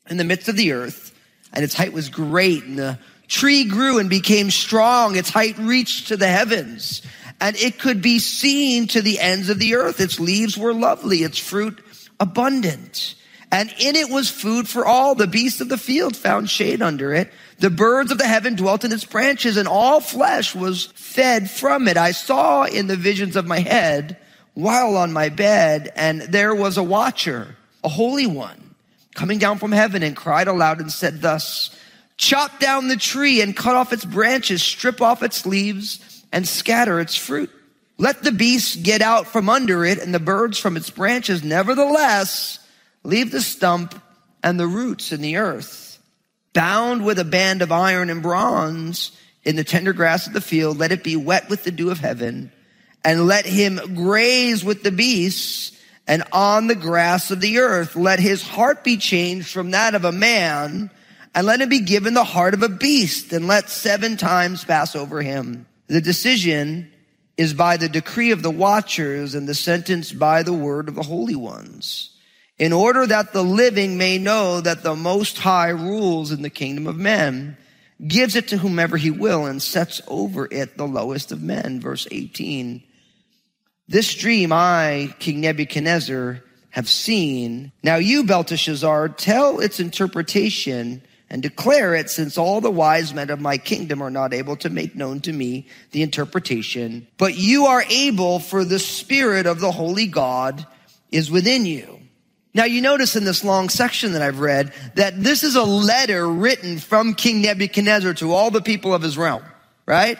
in 0.09 0.17
the 0.17 0.23
midst 0.23 0.49
of 0.49 0.55
the 0.55 0.71
earth 0.71 1.13
and 1.53 1.63
its 1.63 1.75
height 1.75 1.93
was 1.93 2.09
great 2.09 2.63
and 2.63 2.79
the 2.79 2.99
tree 3.27 3.65
grew 3.65 3.99
and 3.99 4.09
became 4.09 4.51
strong. 4.51 5.15
Its 5.15 5.29
height 5.29 5.57
reached 5.57 6.07
to 6.07 6.17
the 6.17 6.27
heavens 6.27 7.01
and 7.39 7.55
it 7.57 7.79
could 7.79 8.01
be 8.01 8.19
seen 8.19 8.87
to 8.87 9.01
the 9.01 9.19
ends 9.19 9.49
of 9.49 9.59
the 9.59 9.75
earth. 9.75 9.99
Its 9.99 10.19
leaves 10.19 10.57
were 10.57 10.73
lovely. 10.73 11.19
Its 11.19 11.37
fruit 11.37 11.79
abundant. 12.19 13.15
And 13.51 13.73
in 13.79 13.95
it 13.95 14.09
was 14.09 14.29
food 14.29 14.67
for 14.67 14.85
all. 14.85 15.15
The 15.15 15.27
beasts 15.27 15.61
of 15.61 15.69
the 15.69 15.77
field 15.77 16.17
found 16.17 16.49
shade 16.49 16.81
under 16.81 17.13
it. 17.13 17.31
The 17.59 17.69
birds 17.69 18.11
of 18.11 18.17
the 18.17 18.27
heaven 18.27 18.55
dwelt 18.55 18.83
in 18.83 18.91
its 18.91 19.05
branches 19.05 19.57
and 19.57 19.67
all 19.67 20.01
flesh 20.01 20.53
was 20.55 20.87
fed 20.95 21.49
from 21.49 21.87
it. 21.87 21.97
I 21.97 22.11
saw 22.11 22.63
in 22.63 22.87
the 22.87 22.95
visions 22.95 23.35
of 23.35 23.47
my 23.47 23.59
head 23.59 24.17
while 24.53 24.97
on 24.97 25.13
my 25.13 25.29
bed 25.29 25.91
and 25.95 26.21
there 26.21 26.55
was 26.55 26.77
a 26.77 26.83
watcher, 26.83 27.55
a 27.83 27.89
holy 27.89 28.27
one 28.27 28.75
coming 29.13 29.39
down 29.39 29.57
from 29.57 29.71
heaven 29.71 30.03
and 30.03 30.15
cried 30.15 30.47
aloud 30.47 30.79
and 30.79 30.91
said 30.91 31.21
thus, 31.21 31.75
chop 32.17 32.59
down 32.59 32.87
the 32.87 32.97
tree 32.97 33.41
and 33.41 33.55
cut 33.55 33.75
off 33.75 33.93
its 33.93 34.05
branches, 34.05 34.61
strip 34.61 35.01
off 35.01 35.23
its 35.23 35.45
leaves 35.45 36.23
and 36.31 36.47
scatter 36.47 36.99
its 36.99 37.15
fruit. 37.15 37.49
Let 37.97 38.23
the 38.23 38.31
beasts 38.31 38.75
get 38.75 39.01
out 39.01 39.27
from 39.27 39.49
under 39.49 39.85
it 39.85 39.99
and 39.99 40.13
the 40.13 40.19
birds 40.19 40.59
from 40.59 40.77
its 40.77 40.89
branches. 40.89 41.43
Nevertheless, 41.43 42.59
leave 43.03 43.31
the 43.31 43.41
stump 43.41 43.99
and 44.43 44.59
the 44.59 44.67
roots 44.67 45.11
in 45.11 45.21
the 45.21 45.37
earth. 45.37 45.99
Bound 46.53 47.05
with 47.05 47.19
a 47.19 47.25
band 47.25 47.61
of 47.61 47.71
iron 47.71 48.09
and 48.09 48.21
bronze 48.21 49.11
in 49.43 49.55
the 49.55 49.63
tender 49.63 49.93
grass 49.93 50.27
of 50.27 50.33
the 50.33 50.41
field, 50.41 50.77
let 50.77 50.91
it 50.91 51.03
be 51.03 51.15
wet 51.15 51.49
with 51.49 51.63
the 51.63 51.71
dew 51.71 51.89
of 51.89 51.99
heaven 51.99 52.51
and 53.03 53.25
let 53.25 53.45
him 53.45 53.95
graze 53.95 54.63
with 54.63 54.83
the 54.83 54.91
beasts 54.91 55.71
and 56.07 56.23
on 56.31 56.67
the 56.67 56.75
grass 56.75 57.31
of 57.31 57.41
the 57.41 57.59
earth. 57.59 57.95
Let 57.95 58.19
his 58.19 58.41
heart 58.41 58.83
be 58.83 58.97
changed 58.97 59.47
from 59.47 59.71
that 59.71 59.95
of 59.95 60.03
a 60.03 60.11
man 60.11 60.89
and 61.33 61.45
let 61.45 61.61
him 61.61 61.69
be 61.69 61.81
given 61.81 62.13
the 62.13 62.23
heart 62.23 62.53
of 62.53 62.63
a 62.63 62.69
beast 62.69 63.33
and 63.33 63.47
let 63.47 63.69
seven 63.69 64.17
times 64.17 64.63
pass 64.63 64.95
over 64.95 65.21
him. 65.21 65.65
The 65.87 66.01
decision 66.01 66.91
is 67.37 67.53
by 67.53 67.77
the 67.77 67.89
decree 67.89 68.31
of 68.31 68.41
the 68.41 68.51
watchers 68.51 69.35
and 69.35 69.47
the 69.47 69.55
sentence 69.55 70.11
by 70.11 70.43
the 70.43 70.53
word 70.53 70.89
of 70.89 70.95
the 70.95 71.03
holy 71.03 71.35
ones, 71.35 72.09
in 72.57 72.73
order 72.73 73.05
that 73.05 73.31
the 73.31 73.43
living 73.43 73.97
may 73.97 74.17
know 74.17 74.59
that 74.59 74.83
the 74.83 74.95
Most 74.95 75.37
High 75.37 75.69
rules 75.69 76.31
in 76.31 76.41
the 76.41 76.49
kingdom 76.49 76.87
of 76.87 76.97
men, 76.97 77.57
gives 78.05 78.35
it 78.35 78.47
to 78.49 78.57
whomever 78.57 78.97
he 78.97 79.11
will, 79.11 79.45
and 79.45 79.61
sets 79.61 80.01
over 80.07 80.47
it 80.51 80.77
the 80.77 80.87
lowest 80.87 81.31
of 81.31 81.41
men. 81.41 81.79
Verse 81.79 82.07
18. 82.11 82.83
This 83.87 84.13
dream 84.13 84.51
I, 84.51 85.15
King 85.19 85.41
Nebuchadnezzar, 85.41 86.43
have 86.71 86.89
seen. 86.89 87.71
Now 87.81 87.95
you, 87.95 88.23
Belteshazzar, 88.23 89.09
tell 89.09 89.59
its 89.59 89.79
interpretation 89.79 91.01
and 91.29 91.41
declare 91.41 91.93
it 91.93 92.09
since 92.09 92.37
all 92.37 92.61
the 92.61 92.71
wise 92.71 93.13
men 93.13 93.29
of 93.29 93.41
my 93.41 93.57
kingdom 93.57 94.01
are 94.01 94.09
not 94.09 94.33
able 94.33 94.55
to 94.57 94.69
make 94.69 94.95
known 94.95 95.19
to 95.21 95.33
me 95.33 95.67
the 95.91 96.01
interpretation. 96.01 97.07
But 97.17 97.37
you 97.37 97.65
are 97.65 97.83
able 97.89 98.39
for 98.39 98.63
the 98.63 98.79
spirit 98.79 99.45
of 99.45 99.59
the 99.59 99.71
holy 99.71 100.07
God 100.07 100.65
is 101.11 101.29
within 101.29 101.65
you. 101.65 101.99
Now 102.53 102.63
you 102.63 102.81
notice 102.81 103.15
in 103.15 103.23
this 103.23 103.43
long 103.43 103.69
section 103.69 104.13
that 104.13 104.21
I've 104.21 104.39
read 104.39 104.73
that 104.95 105.21
this 105.21 105.43
is 105.43 105.55
a 105.55 105.63
letter 105.63 106.27
written 106.27 106.79
from 106.79 107.13
King 107.13 107.41
Nebuchadnezzar 107.41 108.15
to 108.15 108.33
all 108.33 108.49
the 108.49 108.61
people 108.61 108.93
of 108.93 109.01
his 109.01 109.17
realm, 109.17 109.43
right? 109.85 110.17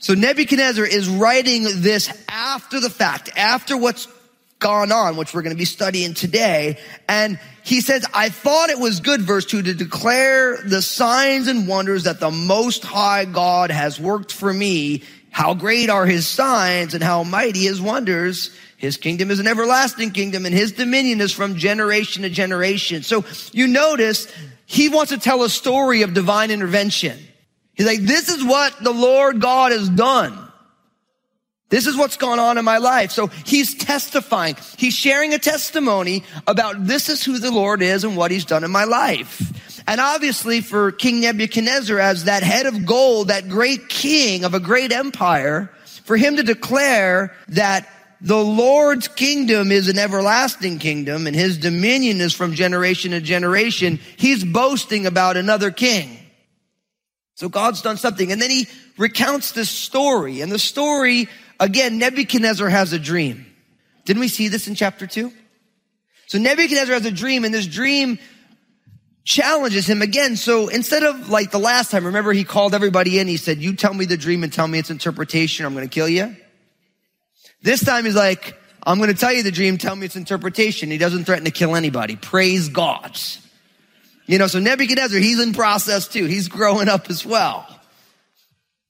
So 0.00 0.14
Nebuchadnezzar 0.14 0.84
is 0.84 1.08
writing 1.08 1.64
this 1.64 2.12
after 2.28 2.80
the 2.80 2.90
fact, 2.90 3.30
after 3.36 3.76
what's 3.76 4.06
gone 4.64 4.90
on, 4.90 5.16
which 5.16 5.34
we're 5.34 5.42
going 5.42 5.54
to 5.54 5.58
be 5.58 5.66
studying 5.66 6.14
today. 6.14 6.78
And 7.06 7.38
he 7.62 7.82
says, 7.82 8.06
I 8.14 8.30
thought 8.30 8.70
it 8.70 8.78
was 8.78 9.00
good, 9.00 9.20
verse 9.20 9.44
two, 9.44 9.60
to 9.60 9.74
declare 9.74 10.56
the 10.56 10.80
signs 10.80 11.48
and 11.48 11.68
wonders 11.68 12.04
that 12.04 12.18
the 12.18 12.30
most 12.30 12.82
high 12.82 13.26
God 13.26 13.70
has 13.70 14.00
worked 14.00 14.32
for 14.32 14.52
me. 14.52 15.02
How 15.30 15.52
great 15.52 15.90
are 15.90 16.06
his 16.06 16.26
signs 16.26 16.94
and 16.94 17.04
how 17.04 17.24
mighty 17.24 17.64
his 17.64 17.80
wonders. 17.82 18.56
His 18.78 18.96
kingdom 18.96 19.30
is 19.30 19.38
an 19.38 19.46
everlasting 19.46 20.12
kingdom 20.12 20.46
and 20.46 20.54
his 20.54 20.72
dominion 20.72 21.20
is 21.20 21.32
from 21.32 21.56
generation 21.56 22.22
to 22.22 22.30
generation. 22.30 23.02
So 23.02 23.24
you 23.52 23.66
notice 23.66 24.32
he 24.64 24.88
wants 24.88 25.12
to 25.12 25.18
tell 25.18 25.42
a 25.42 25.50
story 25.50 26.02
of 26.02 26.14
divine 26.14 26.50
intervention. 26.50 27.18
He's 27.74 27.86
like, 27.86 28.00
this 28.00 28.30
is 28.30 28.42
what 28.42 28.82
the 28.82 28.92
Lord 28.92 29.40
God 29.40 29.72
has 29.72 29.90
done. 29.90 30.38
This 31.74 31.88
is 31.88 31.96
what's 31.96 32.16
gone 32.16 32.38
on 32.38 32.56
in 32.56 32.64
my 32.64 32.78
life. 32.78 33.10
So 33.10 33.26
he's 33.26 33.74
testifying. 33.74 34.56
He's 34.78 34.94
sharing 34.94 35.34
a 35.34 35.40
testimony 35.40 36.22
about 36.46 36.86
this 36.86 37.08
is 37.08 37.24
who 37.24 37.40
the 37.40 37.50
Lord 37.50 37.82
is 37.82 38.04
and 38.04 38.16
what 38.16 38.30
he's 38.30 38.44
done 38.44 38.62
in 38.62 38.70
my 38.70 38.84
life. 38.84 39.82
And 39.88 40.00
obviously 40.00 40.60
for 40.60 40.92
King 40.92 41.22
Nebuchadnezzar 41.22 41.98
as 41.98 42.26
that 42.26 42.44
head 42.44 42.66
of 42.66 42.86
gold, 42.86 43.26
that 43.26 43.48
great 43.48 43.88
king 43.88 44.44
of 44.44 44.54
a 44.54 44.60
great 44.60 44.92
empire, 44.92 45.68
for 46.04 46.16
him 46.16 46.36
to 46.36 46.44
declare 46.44 47.34
that 47.48 47.88
the 48.20 48.40
Lord's 48.40 49.08
kingdom 49.08 49.72
is 49.72 49.88
an 49.88 49.98
everlasting 49.98 50.78
kingdom 50.78 51.26
and 51.26 51.34
his 51.34 51.58
dominion 51.58 52.20
is 52.20 52.32
from 52.32 52.54
generation 52.54 53.10
to 53.10 53.20
generation, 53.20 53.98
he's 54.16 54.44
boasting 54.44 55.06
about 55.06 55.36
another 55.36 55.72
king. 55.72 56.20
So 57.34 57.48
God's 57.48 57.82
done 57.82 57.96
something. 57.96 58.30
And 58.30 58.40
then 58.40 58.50
he 58.50 58.68
recounts 58.96 59.50
this 59.50 59.70
story. 59.70 60.40
And 60.40 60.52
the 60.52 60.58
story, 60.60 61.28
again, 61.60 61.98
Nebuchadnezzar 61.98 62.68
has 62.68 62.92
a 62.92 62.98
dream. 62.98 63.46
Didn't 64.04 64.20
we 64.20 64.28
see 64.28 64.48
this 64.48 64.68
in 64.68 64.74
chapter 64.74 65.06
two? 65.06 65.32
So 66.26 66.38
Nebuchadnezzar 66.38 66.94
has 66.94 67.06
a 67.06 67.10
dream 67.10 67.44
and 67.44 67.52
this 67.52 67.66
dream 67.66 68.18
challenges 69.24 69.88
him 69.88 70.02
again. 70.02 70.36
So 70.36 70.68
instead 70.68 71.02
of 71.02 71.30
like 71.30 71.50
the 71.50 71.58
last 71.58 71.90
time, 71.90 72.06
remember 72.06 72.32
he 72.32 72.44
called 72.44 72.74
everybody 72.74 73.18
in. 73.18 73.26
He 73.28 73.36
said, 73.36 73.58
you 73.58 73.74
tell 73.74 73.94
me 73.94 74.04
the 74.04 74.16
dream 74.16 74.42
and 74.42 74.52
tell 74.52 74.68
me 74.68 74.78
its 74.78 74.90
interpretation. 74.90 75.64
I'm 75.64 75.74
going 75.74 75.88
to 75.88 75.94
kill 75.94 76.08
you. 76.08 76.36
This 77.62 77.82
time 77.82 78.04
he's 78.04 78.14
like, 78.14 78.58
I'm 78.82 78.98
going 78.98 79.10
to 79.10 79.16
tell 79.16 79.32
you 79.32 79.42
the 79.42 79.50
dream. 79.50 79.78
Tell 79.78 79.96
me 79.96 80.04
its 80.04 80.16
interpretation. 80.16 80.90
He 80.90 80.98
doesn't 80.98 81.24
threaten 81.24 81.46
to 81.46 81.50
kill 81.50 81.74
anybody. 81.74 82.16
Praise 82.16 82.68
God. 82.68 83.18
You 84.26 84.38
know, 84.38 84.46
so 84.46 84.58
Nebuchadnezzar, 84.58 85.18
he's 85.18 85.40
in 85.40 85.54
process 85.54 86.08
too. 86.08 86.26
He's 86.26 86.48
growing 86.48 86.88
up 86.88 87.08
as 87.08 87.24
well. 87.24 87.66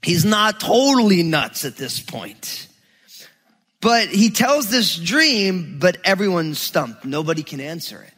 He's 0.05 0.25
not 0.25 0.61
totally 0.61 1.23
nuts 1.23 1.65
at 1.65 1.77
this 1.77 1.99
point. 1.99 2.69
But 3.81 4.09
he 4.09 4.31
tells 4.31 4.71
this 4.71 4.97
dream, 4.97 5.79
but 5.79 5.99
everyone's 6.05 6.59
stumped. 6.59 7.05
Nobody 7.05 7.43
can 7.43 7.61
answer 7.61 8.03
it. 8.03 8.13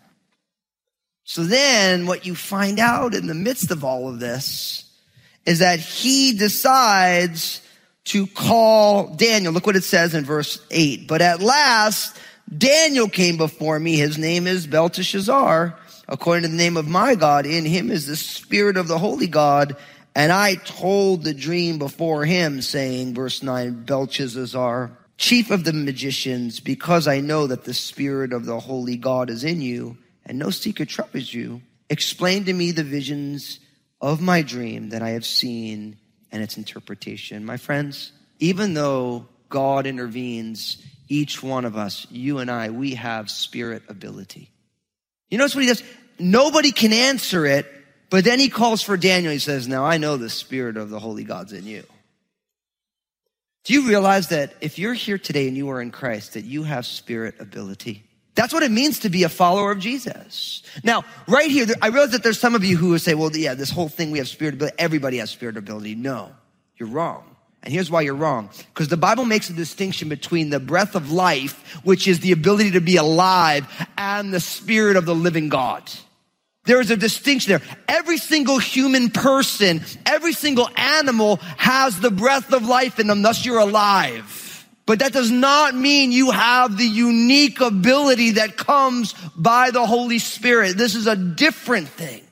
So 1.24 1.42
then 1.42 2.06
what 2.06 2.26
you 2.26 2.34
find 2.34 2.78
out 2.78 3.14
in 3.14 3.26
the 3.26 3.34
midst 3.34 3.70
of 3.70 3.84
all 3.84 4.08
of 4.08 4.20
this 4.20 4.84
is 5.44 5.60
that 5.60 5.80
he 5.80 6.32
decides 6.36 7.62
to 8.06 8.26
call 8.28 9.14
Daniel. 9.14 9.52
Look 9.52 9.66
what 9.66 9.76
it 9.76 9.84
says 9.84 10.14
in 10.14 10.24
verse 10.24 10.64
8. 10.70 11.08
But 11.08 11.22
at 11.22 11.40
last, 11.40 12.16
Daniel 12.56 13.08
came 13.08 13.36
before 13.36 13.78
me. 13.78 13.96
His 13.96 14.18
name 14.18 14.46
is 14.46 14.66
Belteshazzar 14.66 15.76
according 16.08 16.42
to 16.42 16.48
the 16.48 16.56
name 16.56 16.76
of 16.76 16.86
my 16.86 17.14
God. 17.14 17.46
In 17.46 17.64
him 17.64 17.90
is 17.90 18.06
the 18.06 18.16
spirit 18.16 18.76
of 18.76 18.88
the 18.88 18.98
holy 18.98 19.26
God. 19.26 19.76
And 20.16 20.32
I 20.32 20.54
told 20.54 21.24
the 21.24 21.34
dream 21.34 21.78
before 21.78 22.24
him, 22.24 22.62
saying, 22.62 23.14
verse 23.14 23.42
9, 23.42 23.84
Belshazzar, 23.84 24.98
chief 25.18 25.50
of 25.50 25.62
the 25.62 25.74
magicians, 25.74 26.58
because 26.58 27.06
I 27.06 27.20
know 27.20 27.46
that 27.46 27.64
the 27.64 27.74
spirit 27.74 28.32
of 28.32 28.46
the 28.46 28.58
holy 28.58 28.96
God 28.96 29.28
is 29.28 29.44
in 29.44 29.60
you, 29.60 29.98
and 30.24 30.38
no 30.38 30.48
secret 30.48 30.88
troubles 30.88 31.34
you, 31.34 31.60
explain 31.90 32.46
to 32.46 32.52
me 32.54 32.72
the 32.72 32.82
visions 32.82 33.60
of 34.00 34.22
my 34.22 34.40
dream 34.40 34.88
that 34.88 35.02
I 35.02 35.10
have 35.10 35.26
seen 35.26 35.98
and 36.32 36.42
its 36.42 36.56
interpretation. 36.56 37.44
My 37.44 37.58
friends, 37.58 38.10
even 38.38 38.72
though 38.72 39.28
God 39.50 39.86
intervenes, 39.86 40.82
each 41.08 41.42
one 41.42 41.66
of 41.66 41.76
us, 41.76 42.06
you 42.10 42.38
and 42.38 42.50
I, 42.50 42.70
we 42.70 42.94
have 42.94 43.30
spirit 43.30 43.82
ability. 43.90 44.50
You 45.28 45.36
notice 45.36 45.54
what 45.54 45.64
he 45.64 45.68
does? 45.68 45.82
Nobody 46.18 46.72
can 46.72 46.94
answer 46.94 47.44
it, 47.44 47.70
but 48.10 48.24
then 48.24 48.38
he 48.38 48.48
calls 48.48 48.82
for 48.82 48.96
Daniel. 48.96 49.32
He 49.32 49.38
says, 49.38 49.68
Now 49.68 49.84
I 49.84 49.98
know 49.98 50.16
the 50.16 50.30
Spirit 50.30 50.76
of 50.76 50.90
the 50.90 51.00
Holy 51.00 51.24
God's 51.24 51.52
in 51.52 51.66
you. 51.66 51.84
Do 53.64 53.72
you 53.72 53.88
realize 53.88 54.28
that 54.28 54.54
if 54.60 54.78
you're 54.78 54.94
here 54.94 55.18
today 55.18 55.48
and 55.48 55.56
you 55.56 55.70
are 55.70 55.80
in 55.80 55.90
Christ, 55.90 56.34
that 56.34 56.44
you 56.44 56.62
have 56.62 56.86
spirit 56.86 57.34
ability? 57.40 58.04
That's 58.36 58.52
what 58.52 58.62
it 58.62 58.70
means 58.70 59.00
to 59.00 59.10
be 59.10 59.24
a 59.24 59.28
follower 59.28 59.72
of 59.72 59.80
Jesus. 59.80 60.62
Now, 60.84 61.04
right 61.26 61.50
here, 61.50 61.66
I 61.82 61.88
realize 61.88 62.12
that 62.12 62.22
there's 62.22 62.38
some 62.38 62.54
of 62.54 62.62
you 62.62 62.76
who 62.76 62.90
would 62.90 63.00
say, 63.00 63.14
well, 63.14 63.34
yeah, 63.34 63.54
this 63.54 63.70
whole 63.70 63.88
thing, 63.88 64.12
we 64.12 64.18
have 64.18 64.28
spirit 64.28 64.54
ability. 64.54 64.76
Everybody 64.78 65.16
has 65.16 65.30
spirit 65.30 65.56
ability. 65.56 65.96
No, 65.96 66.30
you're 66.76 66.88
wrong. 66.88 67.24
And 67.64 67.72
here's 67.72 67.90
why 67.90 68.02
you're 68.02 68.14
wrong. 68.14 68.50
Because 68.72 68.86
the 68.86 68.96
Bible 68.96 69.24
makes 69.24 69.50
a 69.50 69.52
distinction 69.52 70.08
between 70.08 70.50
the 70.50 70.60
breath 70.60 70.94
of 70.94 71.10
life, 71.10 71.80
which 71.82 72.06
is 72.06 72.20
the 72.20 72.30
ability 72.30 72.72
to 72.72 72.80
be 72.80 72.96
alive, 72.96 73.66
and 73.98 74.32
the 74.32 74.38
spirit 74.38 74.94
of 74.94 75.06
the 75.06 75.14
living 75.14 75.48
God. 75.48 75.90
There 76.66 76.80
is 76.80 76.90
a 76.90 76.96
distinction 76.96 77.50
there. 77.50 77.62
Every 77.88 78.18
single 78.18 78.58
human 78.58 79.10
person, 79.10 79.82
every 80.04 80.32
single 80.32 80.68
animal 80.76 81.36
has 81.56 81.98
the 81.98 82.10
breath 82.10 82.52
of 82.52 82.66
life 82.66 82.98
in 82.98 83.06
them, 83.06 83.22
thus 83.22 83.44
you're 83.44 83.58
alive. 83.58 84.66
But 84.84 85.00
that 85.00 85.12
does 85.12 85.30
not 85.30 85.74
mean 85.74 86.12
you 86.12 86.30
have 86.30 86.76
the 86.76 86.86
unique 86.86 87.60
ability 87.60 88.32
that 88.32 88.56
comes 88.56 89.14
by 89.36 89.70
the 89.70 89.84
Holy 89.84 90.18
Spirit. 90.18 90.76
This 90.76 90.94
is 90.94 91.06
a 91.06 91.16
different 91.16 91.88
thing. 91.88 92.22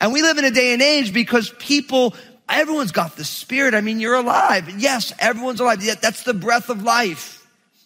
And 0.00 0.12
we 0.12 0.22
live 0.22 0.38
in 0.38 0.44
a 0.44 0.50
day 0.50 0.72
and 0.72 0.82
age 0.82 1.12
because 1.12 1.54
people 1.58 2.14
Everyone's 2.48 2.92
got 2.92 3.16
the 3.16 3.24
spirit. 3.24 3.72
I 3.74 3.80
mean, 3.80 3.98
you're 3.98 4.14
alive. 4.14 4.78
Yes, 4.78 5.12
everyone's 5.18 5.60
alive. 5.60 5.82
That's 6.00 6.24
the 6.24 6.34
breath 6.34 6.68
of 6.68 6.82
life. 6.82 7.41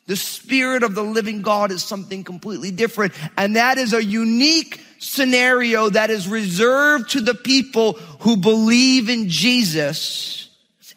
The 0.07 0.17
spirit 0.17 0.85
of 0.85 0.95
the 0.95 1.03
living 1.03 1.43
God 1.43 1.73
is 1.73 1.83
something 1.83 2.23
completely 2.23 2.71
different. 2.71 3.13
And 3.37 3.57
that 3.57 3.77
is 3.77 3.93
a 3.93 4.03
unique 4.03 4.81
scenario 4.99 5.89
that 5.91 6.11
is 6.11 6.29
reserved 6.29 7.11
to 7.11 7.21
the 7.21 7.35
people 7.35 7.95
who 8.21 8.37
believe 8.37 9.09
in 9.09 9.29
Jesus. 9.29 10.49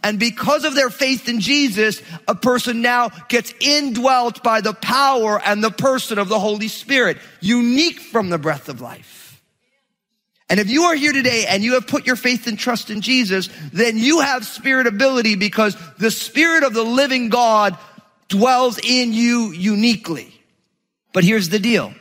And 0.04 0.20
because 0.20 0.64
of 0.64 0.76
their 0.76 0.90
faith 0.90 1.28
in 1.28 1.40
Jesus, 1.40 2.02
a 2.28 2.36
person 2.36 2.82
now 2.82 3.10
gets 3.28 3.54
indwelt 3.60 4.44
by 4.44 4.62
the 4.62 4.74
power 4.74 5.42
and 5.44 5.64
the 5.64 5.72
person 5.72 6.20
of 6.20 6.30
the 6.30 6.40
Holy 6.40 6.70
Spirit, 6.70 7.18
unique 7.42 8.00
from 8.00 8.30
the 8.30 8.38
breath 8.38 8.70
of 8.70 8.80
life. 8.80 9.42
And 10.50 10.60
if 10.60 10.70
you 10.70 10.84
are 10.84 10.96
here 10.96 11.14
today 11.14 11.46
and 11.48 11.64
you 11.64 11.74
have 11.74 11.86
put 11.86 12.08
your 12.08 12.16
faith 12.16 12.48
and 12.48 12.58
trust 12.58 12.90
in 12.90 13.02
Jesus, 13.02 13.50
then 13.72 13.98
you 13.98 14.22
have 14.22 14.48
spirit 14.48 14.88
ability 14.88 15.36
because 15.36 15.78
the 15.98 16.10
spirit 16.10 16.64
of 16.64 16.74
the 16.74 16.84
living 16.84 17.30
God 17.30 17.78
dwells 18.30 18.80
in 18.80 19.12
you 19.12 19.52
uniquely. 19.52 20.34
But 21.12 21.24
here's 21.24 21.50
the 21.50 21.60
deal. 21.60 21.94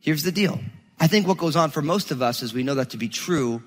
Here's 0.00 0.22
the 0.22 0.32
deal. 0.32 0.60
I 0.98 1.06
think 1.06 1.26
what 1.26 1.38
goes 1.38 1.56
on 1.56 1.70
for 1.70 1.82
most 1.82 2.10
of 2.10 2.22
us 2.22 2.42
is 2.42 2.54
we 2.54 2.62
know 2.62 2.76
that 2.76 2.90
to 2.90 2.96
be 2.96 3.08
true, 3.08 3.62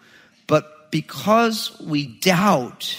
but 0.47 0.91
because 0.91 1.79
we 1.81 2.07
doubt 2.07 2.97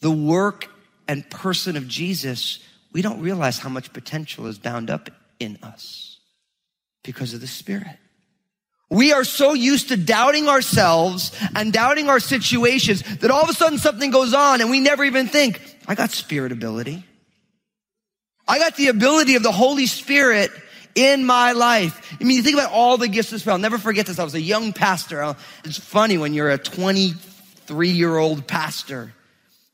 the 0.00 0.10
work 0.10 0.68
and 1.08 1.28
person 1.30 1.76
of 1.76 1.88
Jesus, 1.88 2.60
we 2.92 3.02
don't 3.02 3.20
realize 3.20 3.58
how 3.58 3.68
much 3.68 3.92
potential 3.92 4.46
is 4.46 4.58
bound 4.58 4.90
up 4.90 5.10
in 5.40 5.58
us 5.62 6.18
because 7.02 7.32
of 7.32 7.40
the 7.40 7.46
Spirit. 7.46 7.96
We 8.90 9.12
are 9.12 9.24
so 9.24 9.52
used 9.52 9.88
to 9.88 9.96
doubting 9.96 10.48
ourselves 10.48 11.32
and 11.54 11.72
doubting 11.72 12.08
our 12.08 12.20
situations 12.20 13.02
that 13.18 13.30
all 13.30 13.42
of 13.42 13.50
a 13.50 13.54
sudden 13.54 13.78
something 13.78 14.10
goes 14.10 14.32
on 14.32 14.60
and 14.60 14.70
we 14.70 14.80
never 14.80 15.04
even 15.04 15.26
think, 15.26 15.60
I 15.86 15.94
got 15.94 16.10
spirit 16.10 16.52
ability. 16.52 17.04
I 18.48 18.58
got 18.58 18.76
the 18.76 18.88
ability 18.88 19.34
of 19.34 19.42
the 19.42 19.52
Holy 19.52 19.86
Spirit 19.86 20.50
in 20.94 21.24
my 21.24 21.52
life. 21.52 22.16
I 22.18 22.24
mean, 22.24 22.38
you 22.38 22.42
think 22.42 22.56
about 22.56 22.72
all 22.72 22.96
the 22.96 23.06
gifts 23.08 23.30
the 23.30 23.50
I'll 23.50 23.58
never 23.58 23.78
forget 23.78 24.06
this. 24.06 24.18
I 24.18 24.24
was 24.24 24.34
a 24.34 24.40
young 24.40 24.72
pastor. 24.72 25.36
It's 25.64 25.78
funny 25.78 26.16
when 26.16 26.32
you're 26.32 26.50
a 26.50 26.58
23 26.58 27.90
year 27.90 28.16
old 28.16 28.48
pastor, 28.48 29.12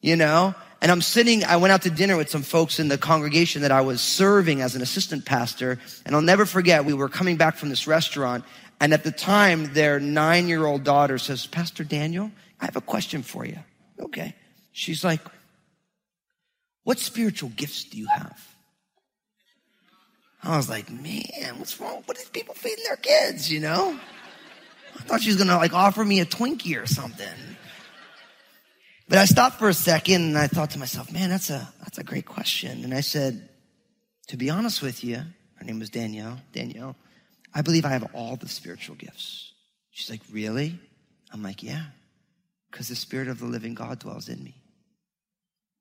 you 0.00 0.16
know, 0.16 0.54
And 0.82 0.90
I'm 0.90 1.00
sitting, 1.00 1.44
I 1.44 1.56
went 1.56 1.72
out 1.72 1.82
to 1.82 1.90
dinner 1.90 2.16
with 2.16 2.28
some 2.28 2.42
folks 2.42 2.80
in 2.80 2.88
the 2.88 2.98
congregation 2.98 3.62
that 3.62 3.70
I 3.70 3.80
was 3.80 4.00
serving 4.00 4.60
as 4.60 4.74
an 4.74 4.82
assistant 4.82 5.24
pastor. 5.24 5.78
And 6.04 6.14
I'll 6.14 6.20
never 6.20 6.44
forget, 6.44 6.84
we 6.84 6.92
were 6.92 7.08
coming 7.08 7.36
back 7.36 7.56
from 7.56 7.70
this 7.70 7.86
restaurant. 7.86 8.44
And 8.80 8.92
at 8.92 9.04
the 9.04 9.12
time, 9.12 9.72
their 9.72 10.00
nine 10.00 10.48
year 10.48 10.66
old 10.66 10.82
daughter 10.82 11.16
says, 11.16 11.46
Pastor 11.46 11.84
Daniel, 11.84 12.32
I 12.60 12.66
have 12.66 12.76
a 12.76 12.82
question 12.82 13.22
for 13.22 13.46
you. 13.46 13.58
Okay. 13.98 14.34
She's 14.72 15.04
like, 15.04 15.20
What 16.82 16.98
spiritual 16.98 17.50
gifts 17.50 17.84
do 17.84 17.96
you 17.96 18.08
have? 18.08 18.53
I 20.44 20.56
was 20.56 20.68
like, 20.68 20.90
Man, 20.90 21.58
what's 21.58 21.80
wrong? 21.80 22.02
What 22.06 22.18
is 22.18 22.28
people 22.28 22.54
feeding 22.54 22.84
their 22.84 22.96
kids, 22.96 23.50
you 23.50 23.60
know? 23.60 23.98
I 24.96 25.02
thought 25.02 25.22
she 25.22 25.28
was 25.28 25.36
gonna 25.36 25.56
like 25.56 25.72
offer 25.72 26.04
me 26.04 26.20
a 26.20 26.26
Twinkie 26.26 26.80
or 26.80 26.86
something. 26.86 27.26
But 29.08 29.18
I 29.18 29.26
stopped 29.26 29.58
for 29.58 29.68
a 29.68 29.74
second 29.74 30.22
and 30.22 30.38
I 30.38 30.46
thought 30.46 30.70
to 30.70 30.78
myself, 30.78 31.12
man, 31.12 31.28
that's 31.28 31.50
a, 31.50 31.68
that's 31.80 31.98
a 31.98 32.04
great 32.04 32.24
question. 32.24 32.84
And 32.84 32.94
I 32.94 33.00
said, 33.00 33.48
to 34.28 34.36
be 34.36 34.48
honest 34.48 34.80
with 34.80 35.04
you, 35.04 35.16
her 35.16 35.64
name 35.64 35.78
was 35.78 35.90
Danielle, 35.90 36.38
Danielle, 36.52 36.96
I 37.54 37.62
believe 37.62 37.84
I 37.84 37.90
have 37.90 38.14
all 38.14 38.36
the 38.36 38.48
spiritual 38.48 38.96
gifts. 38.96 39.52
She's 39.90 40.10
like, 40.10 40.22
really? 40.32 40.78
I'm 41.32 41.42
like, 41.42 41.62
yeah, 41.62 41.84
because 42.70 42.88
the 42.88 42.96
spirit 42.96 43.28
of 43.28 43.38
the 43.38 43.44
living 43.44 43.74
God 43.74 43.98
dwells 43.98 44.28
in 44.28 44.42
me. 44.42 44.54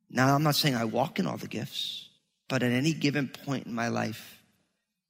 Now, 0.10 0.36
I'm 0.36 0.44
not 0.44 0.56
saying 0.56 0.76
I 0.76 0.86
walk 0.86 1.18
in 1.18 1.26
all 1.26 1.38
the 1.38 1.48
gifts, 1.48 2.10
but 2.48 2.62
at 2.62 2.72
any 2.72 2.94
given 2.94 3.28
point 3.28 3.66
in 3.66 3.74
my 3.74 3.88
life, 3.88 4.43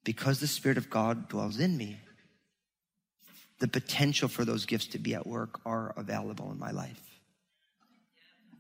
because 0.04 0.40
the 0.40 0.48
spirit 0.48 0.78
of 0.78 0.90
God 0.90 1.30
dwells 1.30 1.60
in 1.60 1.78
me, 1.78 1.98
the 3.60 3.68
potential 3.68 4.28
for 4.28 4.44
those 4.44 4.66
gifts 4.66 4.88
to 4.88 5.00
be 5.00 5.16
at 5.16 5.26
work 5.26 5.60
are 5.66 5.94
available 5.96 6.52
in 6.52 6.60
my 6.60 6.72
life. 6.72 7.00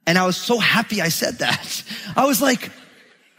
And 0.06 0.18
I 0.18 0.26
was 0.26 0.38
so 0.38 0.60
happy 0.60 1.02
I 1.02 1.10
said 1.10 1.40
that. 1.40 1.84
I 2.16 2.26
was 2.26 2.42
like, 2.42 2.72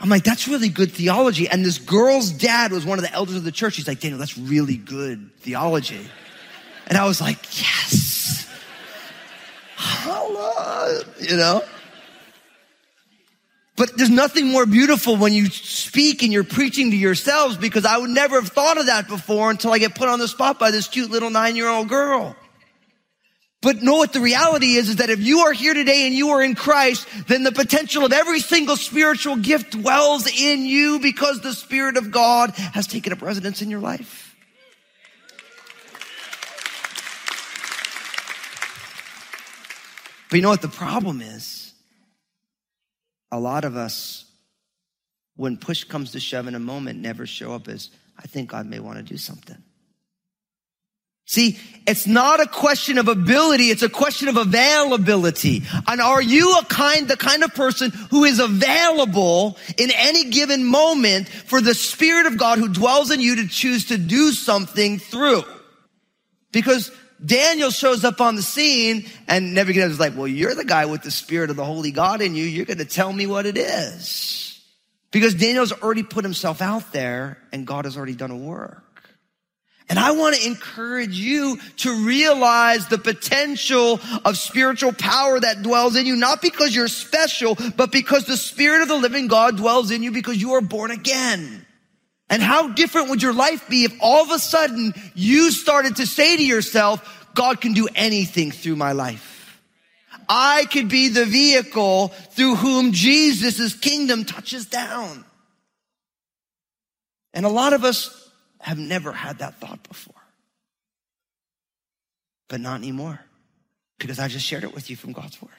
I'm 0.01 0.09
like, 0.09 0.25
that's 0.25 0.49
really 0.49 0.69
good 0.69 0.93
theology. 0.93 1.49
And 1.49 1.65
this 1.65 1.79
girl's 1.79 2.31
dad 2.31 2.73
was 2.73 2.85
one 2.85 2.99
of 2.99 3.05
the 3.05 3.13
elders 3.13 3.37
of 3.37 3.45
the 3.45 3.53
church. 3.53 3.77
He's 3.77 3.89
like, 3.89 4.01
Daniel, 4.01 4.19
that's 4.19 4.37
really 4.37 4.77
good 4.77 5.31
theology. 5.39 6.07
And 6.87 6.99
I 6.99 7.07
was 7.07 7.21
like, 7.21 7.39
yes. 7.59 8.51
Hello, 9.77 11.01
you 11.21 11.37
know? 11.37 11.63
But 13.77 13.97
there's 13.97 14.11
nothing 14.11 14.49
more 14.49 14.67
beautiful 14.67 15.17
when 15.17 15.33
you 15.33 15.49
speak 15.95 16.25
and 16.25 16.33
you're 16.33 16.43
preaching 16.43 16.91
to 16.91 16.97
yourselves 16.97 17.57
because 17.57 17.85
I 17.85 17.97
would 17.97 18.11
never 18.11 18.41
have 18.41 18.51
thought 18.51 18.79
of 18.79 18.87
that 18.87 19.07
before 19.07 19.53
until 19.53 19.73
I 19.73 19.79
get 19.79 19.95
put 19.95 20.09
on 20.09 20.19
the 20.19 20.27
spot 20.27 20.59
by 20.59 20.73
this 20.73 20.89
cute 20.89 21.09
little 21.09 21.31
nine 21.31 21.55
year 21.55 21.69
old 21.69 21.89
girl. 21.89 22.35
But 23.63 23.81
know 23.81 23.95
what 23.95 24.13
the 24.13 24.21
reality 24.21 24.75
is, 24.75 24.89
is 24.89 24.97
that 24.97 25.09
if 25.09 25.21
you 25.21 25.39
are 25.41 25.53
here 25.53 25.73
today 25.73 26.07
and 26.07 26.15
you 26.15 26.31
are 26.31 26.43
in 26.43 26.57
Christ, 26.57 27.07
then 27.29 27.45
the 27.45 27.53
potential 27.53 28.05
of 28.05 28.13
every 28.13 28.41
single 28.41 28.77
spiritual 28.77 29.37
gift 29.37 29.71
dwells 29.71 30.27
in 30.27 30.67
you 30.67 30.99
because 30.99 31.41
the 31.41 31.53
Spirit 31.53 31.97
of 31.97 32.11
God 32.11 32.51
has 32.51 32.89
taken 32.89 33.13
up 33.13 33.23
residence 33.23 33.63
in 33.63 33.71
your 33.71 33.79
life. 33.79 34.35
But 40.29 40.37
you 40.37 40.43
know 40.43 40.51
what 40.51 40.61
the 40.61 40.69
problem 40.69 41.23
is? 41.23 41.73
A 43.31 43.39
lot 43.39 43.65
of 43.65 43.77
us, 43.77 44.24
when 45.37 45.57
push 45.57 45.85
comes 45.85 46.13
to 46.13 46.21
shove 46.21 46.47
in 46.47 46.55
a 46.55 46.61
moment, 46.61 47.01
never 47.01 47.27
show 47.27 47.53
up 47.53 47.69
as, 47.69 47.91
I 48.19 48.23
think 48.23 48.51
God 48.51 48.67
may 48.67 48.79
want 48.79 48.99
to 48.99 49.03
do 49.03 49.17
something. 49.17 49.63
See, 51.27 51.59
it's 51.87 52.07
not 52.07 52.41
a 52.41 52.47
question 52.47 52.99
of 52.99 53.09
ability, 53.09 53.71
it's 53.71 53.83
a 53.83 53.89
question 53.89 54.29
of 54.29 54.37
availability. 54.37 55.63
And 55.89 56.01
are 56.01 56.21
you 56.21 56.59
a 56.59 56.65
kind, 56.67 57.09
the 57.09 57.17
kind 57.17 57.43
of 57.43 57.55
person 57.55 57.93
who 58.11 58.25
is 58.25 58.39
available 58.39 59.57
in 59.79 59.91
any 59.91 60.31
given 60.31 60.65
moment 60.65 61.29
for 61.29 61.63
the 61.63 61.75
Spirit 61.75 62.27
of 62.27 62.37
God 62.37 62.59
who 62.59 62.69
dwells 62.69 63.11
in 63.11 63.21
you 63.21 63.37
to 63.37 63.49
choose 63.49 63.87
to 63.87 63.97
do 63.97 64.33
something 64.33 64.99
through? 64.99 65.45
Because 66.53 66.93
Daniel 67.25 67.71
shows 67.71 68.05
up 68.05 68.21
on 68.21 68.37
the 68.37 68.43
scene 68.43 69.07
and 69.27 69.55
Nebuchadnezzar's 69.55 69.99
like, 69.99 70.15
well, 70.15 70.29
you're 70.29 70.55
the 70.55 70.65
guy 70.65 70.85
with 70.85 71.03
the 71.03 71.11
Spirit 71.11 71.49
of 71.49 71.57
the 71.57 71.65
Holy 71.65 71.91
God 71.91 72.21
in 72.21 72.35
you. 72.35 72.45
You're 72.45 72.67
going 72.67 72.79
to 72.79 72.85
tell 72.85 73.11
me 73.11 73.27
what 73.27 73.47
it 73.47 73.57
is. 73.57 74.44
Because 75.15 75.33
Daniel's 75.33 75.71
already 75.71 76.03
put 76.03 76.25
himself 76.25 76.61
out 76.61 76.91
there 76.91 77.39
and 77.53 77.65
God 77.65 77.85
has 77.85 77.97
already 77.97 78.17
done 78.17 78.33
a 78.33 78.37
work. 78.37 78.83
And 79.89 79.97
I 79.97 80.11
want 80.11 80.35
to 80.35 80.45
encourage 80.45 81.17
you 81.17 81.57
to 81.77 82.05
realize 82.05 82.89
the 82.89 82.99
potential 82.99 84.01
of 84.25 84.37
spiritual 84.37 84.93
power 84.93 85.39
that 85.39 85.63
dwells 85.63 85.95
in 85.95 86.05
you, 86.07 86.17
not 86.17 86.43
because 86.43 86.75
you're 86.75 86.89
special, 86.89 87.57
but 87.77 87.93
because 87.93 88.25
the 88.25 88.37
Spirit 88.37 88.83
of 88.83 88.89
the 88.89 88.97
living 88.97 89.29
God 89.29 89.57
dwells 89.57 89.93
in 89.93 90.03
you 90.03 90.11
because 90.11 90.41
you 90.41 90.55
are 90.55 90.61
born 90.61 90.91
again. 90.91 91.65
And 92.29 92.43
how 92.43 92.73
different 92.73 93.11
would 93.11 93.23
your 93.23 93.35
life 93.35 93.69
be 93.69 93.85
if 93.85 93.97
all 94.01 94.25
of 94.25 94.33
a 94.33 94.41
sudden 94.41 94.95
you 95.15 95.53
started 95.53 95.95
to 95.97 96.09
say 96.09 96.37
to 96.37 96.45
yourself, 96.45 97.29
God 97.35 97.61
can 97.61 97.73
do 97.73 97.87
anything 97.95 98.51
through 98.51 98.75
my 98.75 98.91
life. 98.91 99.34
I 100.29 100.67
could 100.71 100.89
be 100.89 101.09
the 101.09 101.25
vehicle 101.25 102.09
through 102.09 102.57
whom 102.57 102.93
Jesus' 102.93 103.75
kingdom 103.75 104.25
touches 104.25 104.67
down. 104.67 105.25
And 107.33 107.45
a 107.45 107.49
lot 107.49 107.73
of 107.73 107.85
us 107.85 108.31
have 108.61 108.79
never 108.79 109.13
had 109.13 109.39
that 109.39 109.61
thought 109.61 109.87
before. 109.89 110.15
But 112.49 112.61
not 112.61 112.77
anymore 112.77 113.21
because 113.99 114.19
I 114.19 114.29
just 114.29 114.47
shared 114.47 114.65
it 114.65 114.75
with 114.75 114.91
you 114.91 114.97
from 114.97 115.13
God's 115.13 115.41
word. 115.41 115.51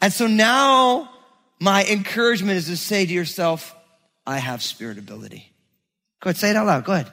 And 0.00 0.12
so 0.12 0.26
now 0.26 1.10
my 1.60 1.84
encouragement 1.84 2.58
is 2.58 2.66
to 2.66 2.76
say 2.76 3.04
to 3.04 3.12
yourself, 3.12 3.74
I 4.26 4.38
have 4.38 4.62
spirit 4.62 4.98
ability. 4.98 5.52
Go 6.20 6.30
ahead, 6.30 6.36
say 6.36 6.50
it 6.50 6.56
out 6.56 6.66
loud. 6.66 6.84
Go 6.84 6.92
ahead. 6.92 7.12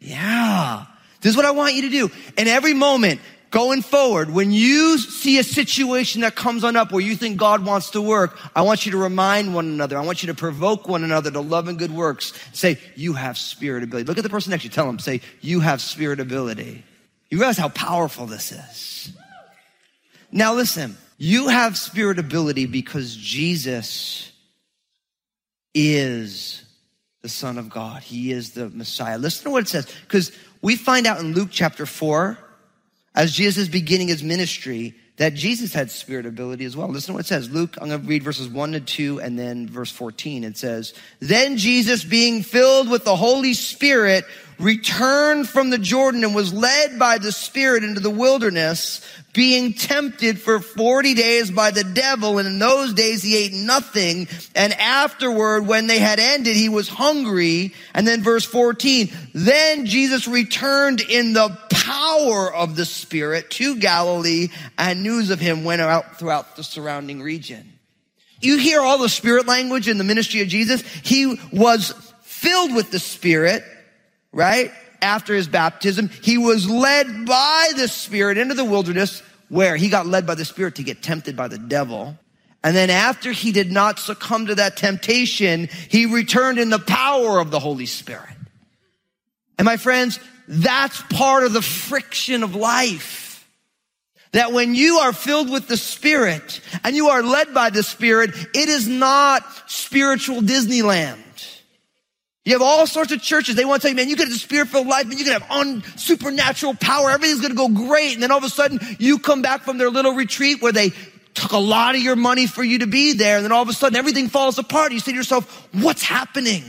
Yeah. 0.00 0.86
This 1.20 1.30
is 1.30 1.36
what 1.36 1.46
I 1.46 1.50
want 1.50 1.74
you 1.74 1.82
to 1.82 1.90
do. 1.90 2.10
In 2.36 2.48
every 2.48 2.74
moment, 2.74 3.20
going 3.50 3.82
forward, 3.82 4.30
when 4.30 4.52
you 4.52 4.98
see 4.98 5.38
a 5.38 5.42
situation 5.42 6.20
that 6.20 6.36
comes 6.36 6.64
on 6.64 6.76
up 6.76 6.92
where 6.92 7.00
you 7.00 7.16
think 7.16 7.38
God 7.38 7.64
wants 7.64 7.90
to 7.90 8.00
work, 8.00 8.38
I 8.54 8.62
want 8.62 8.86
you 8.86 8.92
to 8.92 8.98
remind 8.98 9.54
one 9.54 9.66
another. 9.66 9.98
I 9.98 10.04
want 10.04 10.22
you 10.22 10.28
to 10.28 10.34
provoke 10.34 10.88
one 10.88 11.04
another 11.04 11.30
to 11.30 11.40
love 11.40 11.68
and 11.68 11.78
good 11.78 11.92
works. 11.92 12.32
Say, 12.52 12.78
you 12.94 13.14
have 13.14 13.38
spirit 13.38 13.82
ability. 13.82 14.06
Look 14.06 14.18
at 14.18 14.24
the 14.24 14.30
person 14.30 14.50
next 14.50 14.62
to 14.62 14.68
you. 14.68 14.72
Tell 14.72 14.86
them, 14.86 14.98
say, 14.98 15.20
you 15.40 15.60
have 15.60 15.80
spirit 15.80 16.20
ability. 16.20 16.84
You 17.30 17.38
realize 17.38 17.58
how 17.58 17.68
powerful 17.68 18.26
this 18.26 18.52
is. 18.52 19.12
Now 20.30 20.54
listen, 20.54 20.96
you 21.16 21.48
have 21.48 21.76
spirit 21.76 22.18
ability 22.18 22.66
because 22.66 23.16
Jesus 23.16 24.30
is 25.74 26.64
the 27.22 27.28
Son 27.28 27.58
of 27.58 27.68
God. 27.68 28.02
He 28.02 28.30
is 28.30 28.52
the 28.52 28.68
Messiah. 28.70 29.18
Listen 29.18 29.44
to 29.44 29.50
what 29.50 29.64
it 29.64 29.68
says. 29.68 29.86
Because 30.02 30.32
we 30.62 30.76
find 30.76 31.06
out 31.06 31.20
in 31.20 31.34
Luke 31.34 31.48
chapter 31.50 31.86
4, 31.86 32.38
as 33.14 33.32
Jesus 33.32 33.64
is 33.64 33.68
beginning 33.68 34.08
his 34.08 34.22
ministry, 34.22 34.94
that 35.16 35.34
Jesus 35.34 35.74
had 35.74 35.90
spirit 35.90 36.26
ability 36.26 36.64
as 36.64 36.76
well. 36.76 36.88
Listen 36.88 37.08
to 37.08 37.12
what 37.14 37.24
it 37.24 37.28
says. 37.28 37.50
Luke, 37.50 37.76
I'm 37.80 37.88
going 37.88 38.00
to 38.00 38.06
read 38.06 38.22
verses 38.22 38.48
1 38.48 38.72
to 38.72 38.80
2 38.80 39.20
and 39.20 39.38
then 39.38 39.68
verse 39.68 39.90
14. 39.90 40.44
It 40.44 40.56
says, 40.56 40.94
Then 41.18 41.56
Jesus, 41.56 42.04
being 42.04 42.42
filled 42.42 42.88
with 42.88 43.04
the 43.04 43.16
Holy 43.16 43.54
Spirit, 43.54 44.24
returned 44.58 45.48
from 45.48 45.70
the 45.70 45.78
Jordan 45.78 46.24
and 46.24 46.34
was 46.34 46.52
led 46.52 46.98
by 46.98 47.18
the 47.18 47.32
Spirit 47.32 47.84
into 47.84 48.00
the 48.00 48.10
wilderness, 48.10 49.00
being 49.32 49.72
tempted 49.72 50.40
for 50.40 50.60
40 50.60 51.14
days 51.14 51.50
by 51.50 51.70
the 51.70 51.84
devil. 51.84 52.38
And 52.38 52.48
in 52.48 52.58
those 52.58 52.92
days 52.92 53.22
he 53.22 53.36
ate 53.36 53.52
nothing. 53.52 54.28
And 54.54 54.72
afterward, 54.74 55.66
when 55.66 55.86
they 55.86 55.98
had 55.98 56.18
ended, 56.18 56.56
he 56.56 56.68
was 56.68 56.88
hungry. 56.88 57.74
And 57.94 58.06
then 58.06 58.22
verse 58.22 58.44
14, 58.44 59.10
then 59.32 59.86
Jesus 59.86 60.26
returned 60.26 61.00
in 61.00 61.32
the 61.32 61.56
power 61.70 62.52
of 62.52 62.76
the 62.76 62.84
Spirit 62.84 63.50
to 63.52 63.76
Galilee 63.76 64.48
and 64.76 65.02
news 65.02 65.30
of 65.30 65.40
him 65.40 65.64
went 65.64 65.80
out 65.80 66.18
throughout 66.18 66.56
the 66.56 66.64
surrounding 66.64 67.22
region. 67.22 67.74
You 68.40 68.58
hear 68.58 68.80
all 68.80 68.98
the 68.98 69.08
spirit 69.08 69.46
language 69.46 69.88
in 69.88 69.98
the 69.98 70.04
ministry 70.04 70.42
of 70.42 70.48
Jesus. 70.48 70.82
He 71.02 71.40
was 71.52 71.92
filled 72.22 72.72
with 72.72 72.92
the 72.92 73.00
Spirit 73.00 73.64
right? 74.38 74.70
After 75.02 75.34
his 75.34 75.48
baptism, 75.48 76.10
he 76.22 76.38
was 76.38 76.70
led 76.70 77.26
by 77.26 77.70
the 77.76 77.88
Spirit 77.88 78.38
into 78.38 78.54
the 78.54 78.64
wilderness 78.64 79.20
where 79.48 79.76
he 79.76 79.88
got 79.88 80.06
led 80.06 80.28
by 80.28 80.36
the 80.36 80.44
Spirit 80.44 80.76
to 80.76 80.84
get 80.84 81.02
tempted 81.02 81.36
by 81.36 81.48
the 81.48 81.58
devil. 81.58 82.16
And 82.62 82.76
then 82.76 82.88
after 82.88 83.32
he 83.32 83.50
did 83.50 83.72
not 83.72 83.98
succumb 83.98 84.46
to 84.46 84.54
that 84.54 84.76
temptation, 84.76 85.68
he 85.88 86.06
returned 86.06 86.58
in 86.58 86.70
the 86.70 86.78
power 86.78 87.40
of 87.40 87.50
the 87.50 87.58
Holy 87.58 87.86
Spirit. 87.86 88.36
And 89.58 89.64
my 89.64 89.76
friends, 89.76 90.20
that's 90.46 91.02
part 91.02 91.42
of 91.42 91.52
the 91.52 91.62
friction 91.62 92.44
of 92.44 92.54
life. 92.54 93.48
That 94.32 94.52
when 94.52 94.76
you 94.76 94.98
are 94.98 95.12
filled 95.12 95.50
with 95.50 95.66
the 95.66 95.76
Spirit 95.76 96.60
and 96.84 96.94
you 96.94 97.08
are 97.08 97.22
led 97.22 97.54
by 97.54 97.70
the 97.70 97.82
Spirit, 97.82 98.30
it 98.54 98.68
is 98.68 98.86
not 98.86 99.42
spiritual 99.66 100.42
Disneyland. 100.42 101.16
You 102.44 102.52
have 102.54 102.62
all 102.62 102.86
sorts 102.86 103.12
of 103.12 103.20
churches. 103.20 103.56
They 103.56 103.64
want 103.64 103.82
to 103.82 103.88
tell 103.88 103.90
you, 103.90 103.96
man, 103.96 104.08
you 104.08 104.16
get 104.16 104.28
a 104.28 104.32
spirit 104.32 104.68
filled 104.68 104.86
life 104.86 105.04
and 105.04 105.18
you 105.18 105.24
can 105.24 105.34
have 105.34 105.50
un- 105.50 105.82
supernatural 105.96 106.74
power. 106.74 107.10
Everything's 107.10 107.40
going 107.40 107.50
to 107.50 107.56
go 107.56 107.68
great. 107.68 108.14
And 108.14 108.22
then 108.22 108.30
all 108.30 108.38
of 108.38 108.44
a 108.44 108.48
sudden 108.48 108.80
you 108.98 109.18
come 109.18 109.42
back 109.42 109.62
from 109.62 109.76
their 109.76 109.90
little 109.90 110.12
retreat 110.12 110.62
where 110.62 110.72
they 110.72 110.92
took 111.34 111.52
a 111.52 111.58
lot 111.58 111.94
of 111.94 112.00
your 112.00 112.16
money 112.16 112.46
for 112.46 112.64
you 112.64 112.78
to 112.78 112.86
be 112.86 113.12
there. 113.12 113.36
And 113.36 113.44
then 113.44 113.52
all 113.52 113.62
of 113.62 113.68
a 113.68 113.72
sudden 113.72 113.96
everything 113.96 114.28
falls 114.28 114.58
apart. 114.58 114.92
You 114.92 115.00
say 115.00 115.12
to 115.12 115.16
yourself, 115.16 115.68
what's 115.72 116.02
happening? 116.02 116.64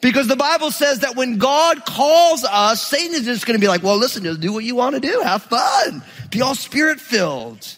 Because 0.00 0.28
the 0.28 0.36
Bible 0.36 0.70
says 0.70 1.00
that 1.00 1.16
when 1.16 1.38
God 1.38 1.84
calls 1.84 2.44
us, 2.44 2.86
Satan 2.86 3.14
is 3.14 3.24
just 3.24 3.46
going 3.46 3.58
to 3.58 3.60
be 3.60 3.66
like, 3.66 3.82
well, 3.82 3.96
listen, 3.96 4.22
just 4.22 4.40
do 4.40 4.52
what 4.52 4.62
you 4.62 4.76
want 4.76 4.94
to 4.94 5.00
do. 5.00 5.20
Have 5.22 5.42
fun. 5.44 6.04
Be 6.30 6.40
all 6.40 6.54
spirit 6.54 7.00
filled. 7.00 7.76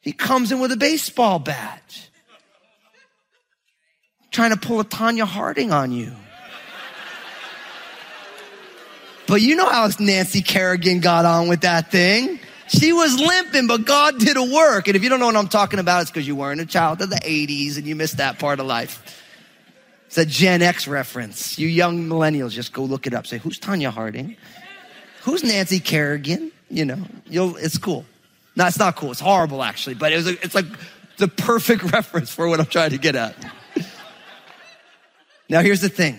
He 0.00 0.12
comes 0.12 0.50
in 0.50 0.58
with 0.58 0.72
a 0.72 0.76
baseball 0.76 1.38
bat. 1.38 2.08
Trying 4.32 4.50
to 4.50 4.56
pull 4.56 4.80
a 4.80 4.84
Tonya 4.84 5.24
Harding 5.24 5.72
on 5.72 5.92
you. 5.92 6.12
But 9.26 9.40
you 9.40 9.54
know 9.56 9.68
how 9.68 9.88
Nancy 9.98 10.42
Kerrigan 10.42 11.00
got 11.00 11.24
on 11.24 11.48
with 11.48 11.60
that 11.60 11.90
thing. 11.90 12.40
She 12.66 12.92
was 12.92 13.18
limping, 13.20 13.66
but 13.66 13.84
God 13.84 14.18
did 14.18 14.36
a 14.36 14.42
work. 14.42 14.88
And 14.88 14.96
if 14.96 15.02
you 15.02 15.08
don't 15.08 15.20
know 15.20 15.26
what 15.26 15.36
I'm 15.36 15.48
talking 15.48 15.78
about, 15.78 16.02
it's 16.02 16.10
because 16.10 16.26
you 16.26 16.34
weren't 16.34 16.60
a 16.60 16.66
child 16.66 17.02
of 17.02 17.10
the 17.10 17.16
80s 17.16 17.76
and 17.76 17.86
you 17.86 17.94
missed 17.94 18.16
that 18.16 18.38
part 18.38 18.60
of 18.60 18.66
life. 18.66 19.22
It's 20.06 20.18
a 20.18 20.26
Gen 20.26 20.62
X 20.62 20.88
reference. 20.88 21.58
You 21.58 21.68
young 21.68 22.08
millennials, 22.08 22.50
just 22.50 22.72
go 22.72 22.84
look 22.84 23.06
it 23.06 23.14
up. 23.14 23.26
Say, 23.26 23.38
who's 23.38 23.58
Tonya 23.58 23.90
Harding? 23.90 24.36
Who's 25.22 25.44
Nancy 25.44 25.80
Kerrigan? 25.80 26.50
You 26.70 26.84
know, 26.84 26.98
you'll, 27.26 27.56
it's 27.56 27.78
cool. 27.78 28.04
No, 28.56 28.66
it's 28.66 28.78
not 28.78 28.96
cool. 28.96 29.12
It's 29.12 29.20
horrible, 29.20 29.62
actually. 29.62 29.94
But 29.94 30.12
it 30.12 30.16
was 30.16 30.26
a, 30.28 30.32
it's 30.44 30.54
like 30.54 30.66
the 31.18 31.28
perfect 31.28 31.84
reference 31.92 32.30
for 32.34 32.48
what 32.48 32.60
I'm 32.60 32.66
trying 32.66 32.90
to 32.90 32.98
get 32.98 33.16
at. 33.16 33.34
Now, 35.52 35.60
here's 35.60 35.82
the 35.82 35.90
thing. 35.90 36.18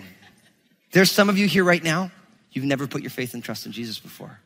There's 0.92 1.10
some 1.10 1.28
of 1.28 1.36
you 1.36 1.48
here 1.48 1.64
right 1.64 1.82
now, 1.82 2.12
you've 2.52 2.64
never 2.64 2.86
put 2.86 3.02
your 3.02 3.10
faith 3.10 3.34
and 3.34 3.42
trust 3.42 3.66
in 3.66 3.72
Jesus 3.72 3.98
before. 3.98 4.38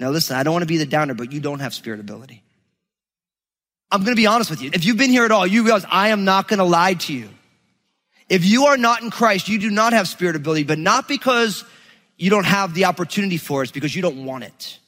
Now, 0.00 0.10
listen, 0.10 0.36
I 0.36 0.42
don't 0.42 0.52
want 0.52 0.64
to 0.64 0.66
be 0.66 0.76
the 0.76 0.86
downer, 0.86 1.14
but 1.14 1.30
you 1.30 1.38
don't 1.38 1.60
have 1.60 1.72
spirit 1.72 2.00
ability. 2.00 2.42
I'm 3.92 4.00
going 4.00 4.16
to 4.16 4.20
be 4.20 4.26
honest 4.26 4.50
with 4.50 4.60
you. 4.60 4.70
If 4.74 4.84
you've 4.84 4.96
been 4.96 5.10
here 5.10 5.24
at 5.24 5.30
all, 5.30 5.46
you 5.46 5.62
realize 5.62 5.86
I 5.88 6.08
am 6.08 6.24
not 6.24 6.48
going 6.48 6.58
to 6.58 6.64
lie 6.64 6.94
to 6.94 7.12
you. 7.12 7.28
If 8.28 8.44
you 8.44 8.66
are 8.66 8.76
not 8.76 9.02
in 9.02 9.12
Christ, 9.12 9.48
you 9.48 9.60
do 9.60 9.70
not 9.70 9.92
have 9.92 10.08
spirit 10.08 10.34
ability, 10.34 10.64
but 10.64 10.80
not 10.80 11.06
because 11.06 11.64
you 12.16 12.28
don't 12.28 12.46
have 12.46 12.74
the 12.74 12.86
opportunity 12.86 13.36
for 13.36 13.62
it, 13.62 13.66
it's 13.66 13.72
because 13.72 13.94
you 13.94 14.02
don't 14.02 14.24
want 14.24 14.42
it. 14.42 14.80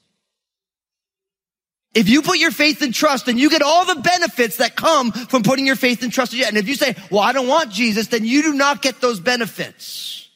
If 1.97 2.11
you 2.11 2.21
put 2.21 2.37
your 2.37 2.51
faith 2.51 2.83
and 2.83 2.93
trust 2.93 3.27
and 3.27 3.41
you 3.41 3.49
get 3.49 3.63
all 3.63 3.87
the 3.87 4.03
benefits 4.03 4.59
that 4.59 4.77
come 4.77 5.13
from 5.13 5.43
putting 5.43 5.65
your 5.65 5.77
faith 5.77 6.03
and 6.03 6.13
trust 6.13 6.35
in 6.35 6.37
Jesus, 6.37 6.51
and 6.51 6.59
if 6.59 6.69
you 6.69 6.75
say, 6.75 6.95
well, 7.11 7.23
I 7.23 7.33
don't 7.33 7.49
want 7.49 7.73
Jesus, 7.73 8.09
then 8.09 8.23
you 8.23 8.43
do 8.43 8.53
not 8.53 8.83
get 8.83 9.01
those 9.01 9.19
benefits. 9.19 10.29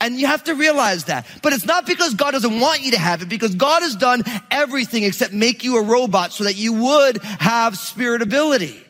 And 0.00 0.20
you 0.20 0.28
have 0.28 0.44
to 0.44 0.54
realize 0.54 1.06
that. 1.06 1.26
But 1.42 1.52
it's 1.52 1.66
not 1.66 1.84
because 1.84 2.14
God 2.14 2.30
doesn't 2.30 2.60
want 2.60 2.82
you 2.82 2.92
to 2.92 2.98
have 2.98 3.22
it, 3.22 3.28
because 3.28 3.56
God 3.56 3.82
has 3.82 3.96
done 3.96 4.22
everything 4.52 5.02
except 5.02 5.32
make 5.32 5.64
you 5.64 5.78
a 5.78 5.82
robot 5.82 6.32
so 6.32 6.44
that 6.44 6.54
you 6.54 6.74
would 6.74 7.20
have 7.22 7.76
spirit 7.76 8.22
ability. 8.22 8.80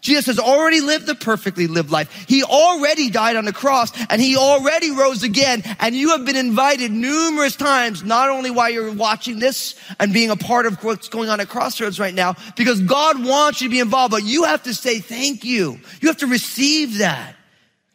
Jesus 0.00 0.26
has 0.26 0.38
already 0.38 0.80
lived 0.80 1.06
the 1.06 1.14
perfectly 1.14 1.66
lived 1.66 1.90
life. 1.90 2.12
He 2.28 2.42
already 2.42 3.10
died 3.10 3.36
on 3.36 3.44
the 3.44 3.52
cross 3.52 3.92
and 4.10 4.20
he 4.20 4.36
already 4.36 4.90
rose 4.90 5.22
again. 5.22 5.62
And 5.80 5.94
you 5.94 6.10
have 6.10 6.24
been 6.24 6.36
invited 6.36 6.90
numerous 6.90 7.56
times, 7.56 8.02
not 8.02 8.30
only 8.30 8.50
while 8.50 8.70
you're 8.70 8.92
watching 8.92 9.38
this 9.38 9.74
and 9.98 10.12
being 10.12 10.30
a 10.30 10.36
part 10.36 10.66
of 10.66 10.82
what's 10.84 11.08
going 11.08 11.28
on 11.28 11.40
at 11.40 11.48
Crossroads 11.48 11.98
right 11.98 12.14
now, 12.14 12.36
because 12.56 12.80
God 12.80 13.24
wants 13.24 13.60
you 13.60 13.68
to 13.68 13.72
be 13.72 13.80
involved, 13.80 14.12
but 14.12 14.24
you 14.24 14.44
have 14.44 14.62
to 14.64 14.74
say 14.74 15.00
thank 15.00 15.44
you. 15.44 15.78
You 16.00 16.08
have 16.08 16.18
to 16.18 16.26
receive 16.26 16.98
that. 16.98 17.34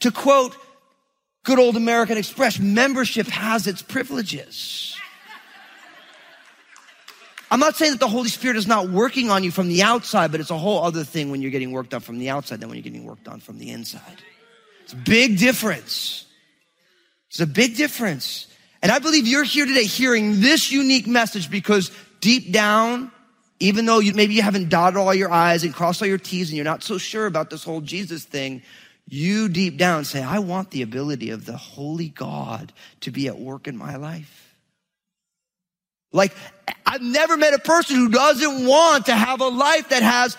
To 0.02 0.12
quote 0.12 0.56
good 1.44 1.60
old 1.60 1.78
American 1.78 2.18
Express, 2.18 2.60
membership 2.60 3.28
has 3.28 3.68
its 3.68 3.82
privileges. 3.82 4.92
I'm 7.54 7.60
not 7.60 7.76
saying 7.76 7.92
that 7.92 8.00
the 8.00 8.08
Holy 8.08 8.30
Spirit 8.30 8.58
is 8.58 8.66
not 8.66 8.89
working 8.89 9.30
on 9.30 9.44
you 9.44 9.52
from 9.52 9.68
the 9.68 9.84
outside, 9.84 10.32
but 10.32 10.39
it's 10.39 10.50
a 10.50 10.58
whole 10.58 10.84
other 10.84 11.04
thing 11.04 11.30
when 11.30 11.39
you're 11.39 11.52
getting 11.52 11.72
worked 11.72 11.94
on 11.94 12.00
from 12.00 12.18
the 12.18 12.32
outside 12.32 12.60
than 12.60 12.68
when 12.68 12.80
you're 12.80 12.84
getting 12.84 13.06
worked 13.06 13.28
on 13.28 13.39
from 13.39 13.60
the 13.60 13.70
inside. 13.70 14.24
It's 14.82 14.94
a 14.94 14.96
big 14.96 15.38
difference. 15.38 16.26
It's 17.30 17.42
a 17.42 17.46
big 17.46 17.78
difference. 17.78 18.48
And 18.82 18.92
I 18.92 18.98
believe 18.98 19.28
you're 19.28 19.44
here 19.44 19.68
today 19.68 19.84
hearing 19.84 20.42
this 20.42 20.72
unique 20.72 21.06
message 21.06 21.52
because 21.52 21.92
deep 22.22 22.52
down, 22.52 23.12
even 23.60 23.86
though 23.86 24.00
you, 24.00 24.16
maybe 24.16 24.34
you 24.34 24.42
haven't 24.42 24.70
dotted 24.70 24.98
all 24.98 25.13
your 25.13 25.32
I's 25.32 25.63
and 25.63 25.76
crossed 25.76 26.02
all 26.02 26.08
your 26.08 26.18
T's 26.18 26.50
and 26.50 26.56
you're 26.58 26.66
not 26.66 26.82
so 26.82 26.98
sure 26.98 27.28
about 27.28 27.52
this 27.52 27.63
whole 27.63 27.82
Jesus 27.82 28.24
thing, 28.26 28.63
you 29.08 29.48
deep 29.48 29.78
down 29.78 30.06
say, 30.06 30.24
I 30.24 30.39
want 30.39 30.72
the 30.72 30.82
ability 30.82 31.30
of 31.30 31.46
the 31.46 31.58
Holy 31.58 32.10
God 32.10 32.74
to 33.02 33.12
be 33.12 33.28
at 33.28 33.38
work 33.38 33.68
in 33.68 33.78
my 33.78 33.96
life. 33.98 34.42
Like, 36.13 36.34
I've 36.86 37.02
never 37.02 37.36
met 37.36 37.54
a 37.54 37.60
person 37.60 37.97
who 37.97 38.10
doesn't 38.10 38.65
want 38.65 39.08
to 39.08 39.15
have 39.15 39.41
a 39.41 39.47
life 39.47 39.89
that 39.89 40.04
has 40.04 40.38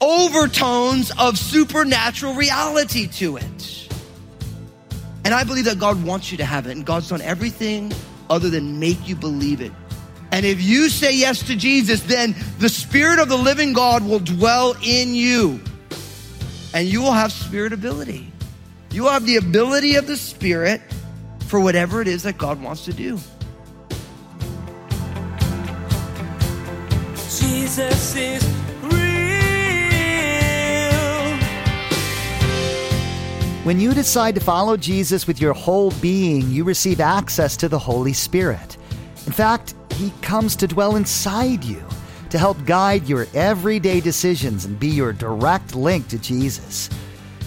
overtones 0.00 1.12
of 1.18 1.38
supernatural 1.38 2.34
reality 2.34 3.06
to 3.06 3.36
it. 3.36 3.88
And 5.24 5.34
I 5.34 5.44
believe 5.44 5.66
that 5.66 5.78
God 5.78 6.02
wants 6.04 6.30
you 6.30 6.38
to 6.38 6.44
have 6.44 6.66
it, 6.66 6.72
and 6.72 6.84
God's 6.84 7.08
done 7.08 7.20
everything 7.20 7.92
other 8.30 8.48
than 8.48 8.80
make 8.80 9.08
you 9.08 9.16
believe 9.16 9.60
it. 9.60 9.72
And 10.32 10.44
if 10.44 10.60
you 10.62 10.88
say 10.88 11.14
yes 11.16 11.46
to 11.46 11.56
Jesus, 11.56 12.02
then 12.02 12.34
the 12.58 12.68
Spirit 12.68 13.18
of 13.18 13.28
the 13.28 13.36
living 13.36 13.72
God 13.72 14.04
will 14.04 14.18
dwell 14.18 14.74
in 14.82 15.14
you, 15.14 15.60
and 16.74 16.88
you 16.88 17.02
will 17.02 17.12
have 17.12 17.32
spirit 17.32 17.72
ability. 17.72 18.32
You 18.90 19.02
will 19.02 19.10
have 19.10 19.26
the 19.26 19.36
ability 19.36 19.96
of 19.96 20.06
the 20.06 20.16
Spirit 20.16 20.80
for 21.46 21.60
whatever 21.60 22.00
it 22.00 22.08
is 22.08 22.22
that 22.24 22.38
God 22.38 22.62
wants 22.62 22.84
to 22.86 22.92
do. 22.92 23.18
Jesus 27.46 28.16
is 28.16 28.44
real. 28.82 28.90
When 33.64 33.78
you 33.80 33.94
decide 33.94 34.34
to 34.34 34.40
follow 34.40 34.76
Jesus 34.76 35.26
with 35.26 35.40
your 35.40 35.52
whole 35.52 35.92
being, 36.02 36.50
you 36.50 36.64
receive 36.64 37.00
access 37.00 37.56
to 37.58 37.68
the 37.68 37.78
Holy 37.78 38.12
Spirit. 38.12 38.76
In 39.26 39.32
fact, 39.32 39.74
He 39.92 40.10
comes 40.22 40.56
to 40.56 40.66
dwell 40.66 40.96
inside 40.96 41.62
you 41.62 41.82
to 42.30 42.38
help 42.38 42.64
guide 42.64 43.08
your 43.08 43.26
everyday 43.34 44.00
decisions 44.00 44.64
and 44.64 44.78
be 44.78 44.88
your 44.88 45.12
direct 45.12 45.76
link 45.76 46.08
to 46.08 46.18
Jesus. 46.18 46.90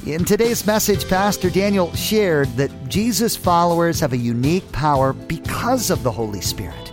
In 0.06 0.24
today's 0.24 0.66
message, 0.66 1.10
Pastor 1.10 1.50
Daniel 1.50 1.94
shared 1.94 2.48
that 2.56 2.72
Jesus 2.88 3.36
followers 3.36 4.00
have 4.00 4.14
a 4.14 4.18
unique 4.18 4.72
power 4.72 5.12
because 5.12 5.90
of 5.90 6.04
the 6.04 6.12
Holy 6.12 6.42
Spirit. 6.42 6.89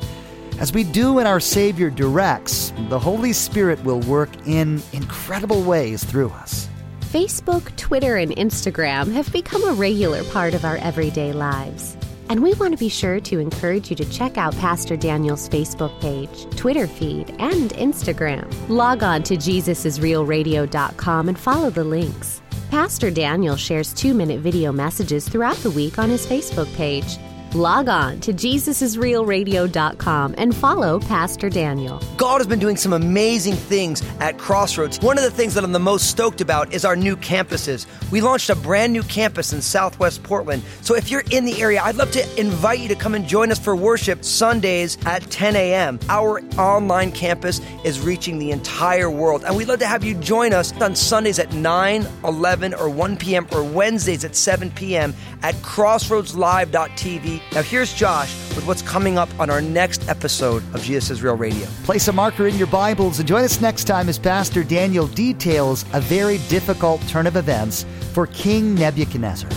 As 0.58 0.72
we 0.72 0.84
do 0.84 1.12
when 1.12 1.26
our 1.26 1.38
Savior 1.38 1.90
directs, 1.90 2.72
the 2.88 2.98
Holy 2.98 3.34
Spirit 3.34 3.82
will 3.84 4.00
work 4.00 4.30
in 4.46 4.82
incredible 4.94 5.62
ways 5.62 6.02
through 6.02 6.30
us. 6.30 6.66
Facebook, 7.00 7.76
Twitter, 7.76 8.16
and 8.16 8.32
Instagram 8.32 9.12
have 9.12 9.30
become 9.32 9.68
a 9.68 9.74
regular 9.74 10.24
part 10.24 10.54
of 10.54 10.64
our 10.64 10.78
everyday 10.78 11.34
lives. 11.34 11.96
And 12.30 12.42
we 12.42 12.54
want 12.54 12.72
to 12.72 12.78
be 12.78 12.88
sure 12.88 13.20
to 13.20 13.38
encourage 13.38 13.90
you 13.90 13.96
to 13.96 14.04
check 14.10 14.38
out 14.38 14.56
Pastor 14.56 14.96
Daniel's 14.96 15.46
Facebook 15.48 16.00
page, 16.00 16.46
Twitter 16.56 16.86
feed, 16.86 17.30
and 17.38 17.70
Instagram. 17.72 18.50
Log 18.70 19.02
on 19.02 19.22
to 19.24 19.36
JesusIsRealRadio.com 19.36 21.28
and 21.28 21.38
follow 21.38 21.68
the 21.68 21.84
links. 21.84 22.40
Pastor 22.70 23.10
Daniel 23.10 23.56
shares 23.56 23.92
two 23.92 24.14
minute 24.14 24.40
video 24.40 24.72
messages 24.72 25.28
throughout 25.28 25.56
the 25.58 25.70
week 25.70 25.98
on 25.98 26.08
his 26.08 26.26
Facebook 26.26 26.74
page. 26.76 27.18
Log 27.56 27.88
on 27.88 28.20
to 28.20 28.32
JesusIsRealRadio.com 28.34 30.34
and 30.36 30.54
follow 30.54 31.00
Pastor 31.00 31.48
Daniel. 31.48 32.02
God 32.18 32.36
has 32.36 32.46
been 32.46 32.58
doing 32.58 32.76
some 32.76 32.92
amazing 32.92 33.54
things 33.54 34.02
at 34.20 34.36
Crossroads. 34.36 35.00
One 35.00 35.16
of 35.16 35.24
the 35.24 35.30
things 35.30 35.54
that 35.54 35.64
I'm 35.64 35.72
the 35.72 35.78
most 35.78 36.10
stoked 36.10 36.42
about 36.42 36.74
is 36.74 36.84
our 36.84 36.96
new 36.96 37.16
campuses. 37.16 37.86
We 38.10 38.20
launched 38.20 38.50
a 38.50 38.56
brand 38.56 38.92
new 38.92 39.02
campus 39.04 39.54
in 39.54 39.62
Southwest 39.62 40.22
Portland. 40.22 40.64
So 40.82 40.96
if 40.96 41.10
you're 41.10 41.24
in 41.30 41.46
the 41.46 41.62
area, 41.62 41.80
I'd 41.82 41.94
love 41.94 42.10
to 42.10 42.38
invite 42.38 42.78
you 42.78 42.88
to 42.88 42.94
come 42.94 43.14
and 43.14 43.26
join 43.26 43.50
us 43.50 43.58
for 43.58 43.74
worship 43.74 44.22
Sundays 44.22 44.98
at 45.06 45.22
10 45.30 45.56
a.m. 45.56 45.98
Our 46.10 46.42
online 46.58 47.10
campus 47.10 47.62
is 47.86 48.00
reaching 48.00 48.38
the 48.38 48.50
entire 48.50 49.08
world, 49.08 49.44
and 49.44 49.56
we'd 49.56 49.68
love 49.68 49.78
to 49.78 49.86
have 49.86 50.04
you 50.04 50.14
join 50.16 50.52
us 50.52 50.78
on 50.82 50.94
Sundays 50.94 51.38
at 51.38 51.54
9, 51.54 52.06
11, 52.22 52.74
or 52.74 52.90
1 52.90 53.16
p.m., 53.16 53.46
or 53.50 53.64
Wednesdays 53.64 54.26
at 54.26 54.36
7 54.36 54.70
p.m. 54.72 55.14
at 55.42 55.54
crossroadslive.tv. 55.54 57.45
Now, 57.52 57.62
here's 57.62 57.94
Josh 57.94 58.34
with 58.54 58.66
what's 58.66 58.82
coming 58.82 59.16
up 59.16 59.28
on 59.40 59.48
our 59.48 59.62
next 59.62 60.08
episode 60.08 60.62
of 60.74 60.82
Jesus 60.82 61.10
is 61.10 61.22
Real 61.22 61.36
Radio. 61.36 61.66
Place 61.84 62.06
a 62.08 62.12
marker 62.12 62.46
in 62.46 62.56
your 62.56 62.66
Bibles 62.66 63.18
and 63.18 63.26
join 63.26 63.44
us 63.44 63.62
next 63.62 63.84
time 63.84 64.10
as 64.10 64.18
Pastor 64.18 64.62
Daniel 64.62 65.06
details 65.06 65.86
a 65.94 66.00
very 66.00 66.36
difficult 66.48 67.00
turn 67.08 67.26
of 67.26 67.36
events 67.36 67.86
for 68.12 68.26
King 68.26 68.74
Nebuchadnezzar. 68.74 69.48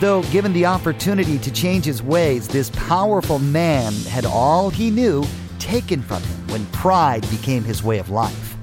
Though 0.00 0.22
given 0.24 0.54
the 0.54 0.64
opportunity 0.64 1.38
to 1.38 1.52
change 1.52 1.84
his 1.84 2.02
ways, 2.02 2.48
this 2.48 2.70
powerful 2.70 3.38
man 3.38 3.92
had 4.08 4.24
all 4.24 4.70
he 4.70 4.90
knew 4.90 5.22
taken 5.58 6.00
from 6.00 6.22
him 6.22 6.48
when 6.48 6.64
pride 6.66 7.28
became 7.30 7.62
his 7.62 7.82
way 7.82 7.98
of 7.98 8.08
life. 8.08 8.56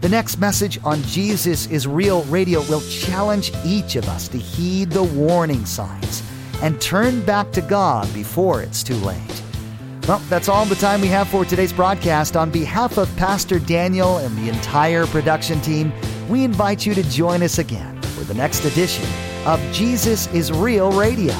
The 0.00 0.08
next 0.08 0.38
message 0.38 0.78
on 0.84 1.02
Jesus 1.02 1.66
is 1.66 1.86
Real 1.86 2.22
Radio 2.24 2.60
will 2.68 2.82
challenge 2.88 3.52
each 3.66 3.96
of 3.96 4.08
us 4.08 4.28
to 4.28 4.38
heed 4.38 4.90
the 4.90 5.02
warning 5.02 5.66
signs 5.66 6.22
and 6.62 6.80
turn 6.80 7.24
back 7.24 7.50
to 7.52 7.60
God 7.60 8.12
before 8.14 8.62
it's 8.62 8.82
too 8.82 8.96
late. 8.96 9.42
Well, 10.06 10.18
that's 10.30 10.48
all 10.48 10.64
the 10.64 10.74
time 10.74 11.00
we 11.00 11.08
have 11.08 11.28
for 11.28 11.44
today's 11.44 11.72
broadcast. 11.72 12.36
On 12.36 12.50
behalf 12.50 12.96
of 12.96 13.14
Pastor 13.16 13.58
Daniel 13.58 14.18
and 14.18 14.36
the 14.38 14.48
entire 14.48 15.06
production 15.06 15.60
team, 15.60 15.92
we 16.28 16.44
invite 16.44 16.86
you 16.86 16.94
to 16.94 17.02
join 17.10 17.42
us 17.42 17.58
again 17.58 18.00
for 18.02 18.24
the 18.24 18.34
next 18.34 18.64
edition 18.64 19.06
of 19.44 19.60
Jesus 19.72 20.26
is 20.28 20.50
Real 20.50 20.90
Radio. 20.92 21.34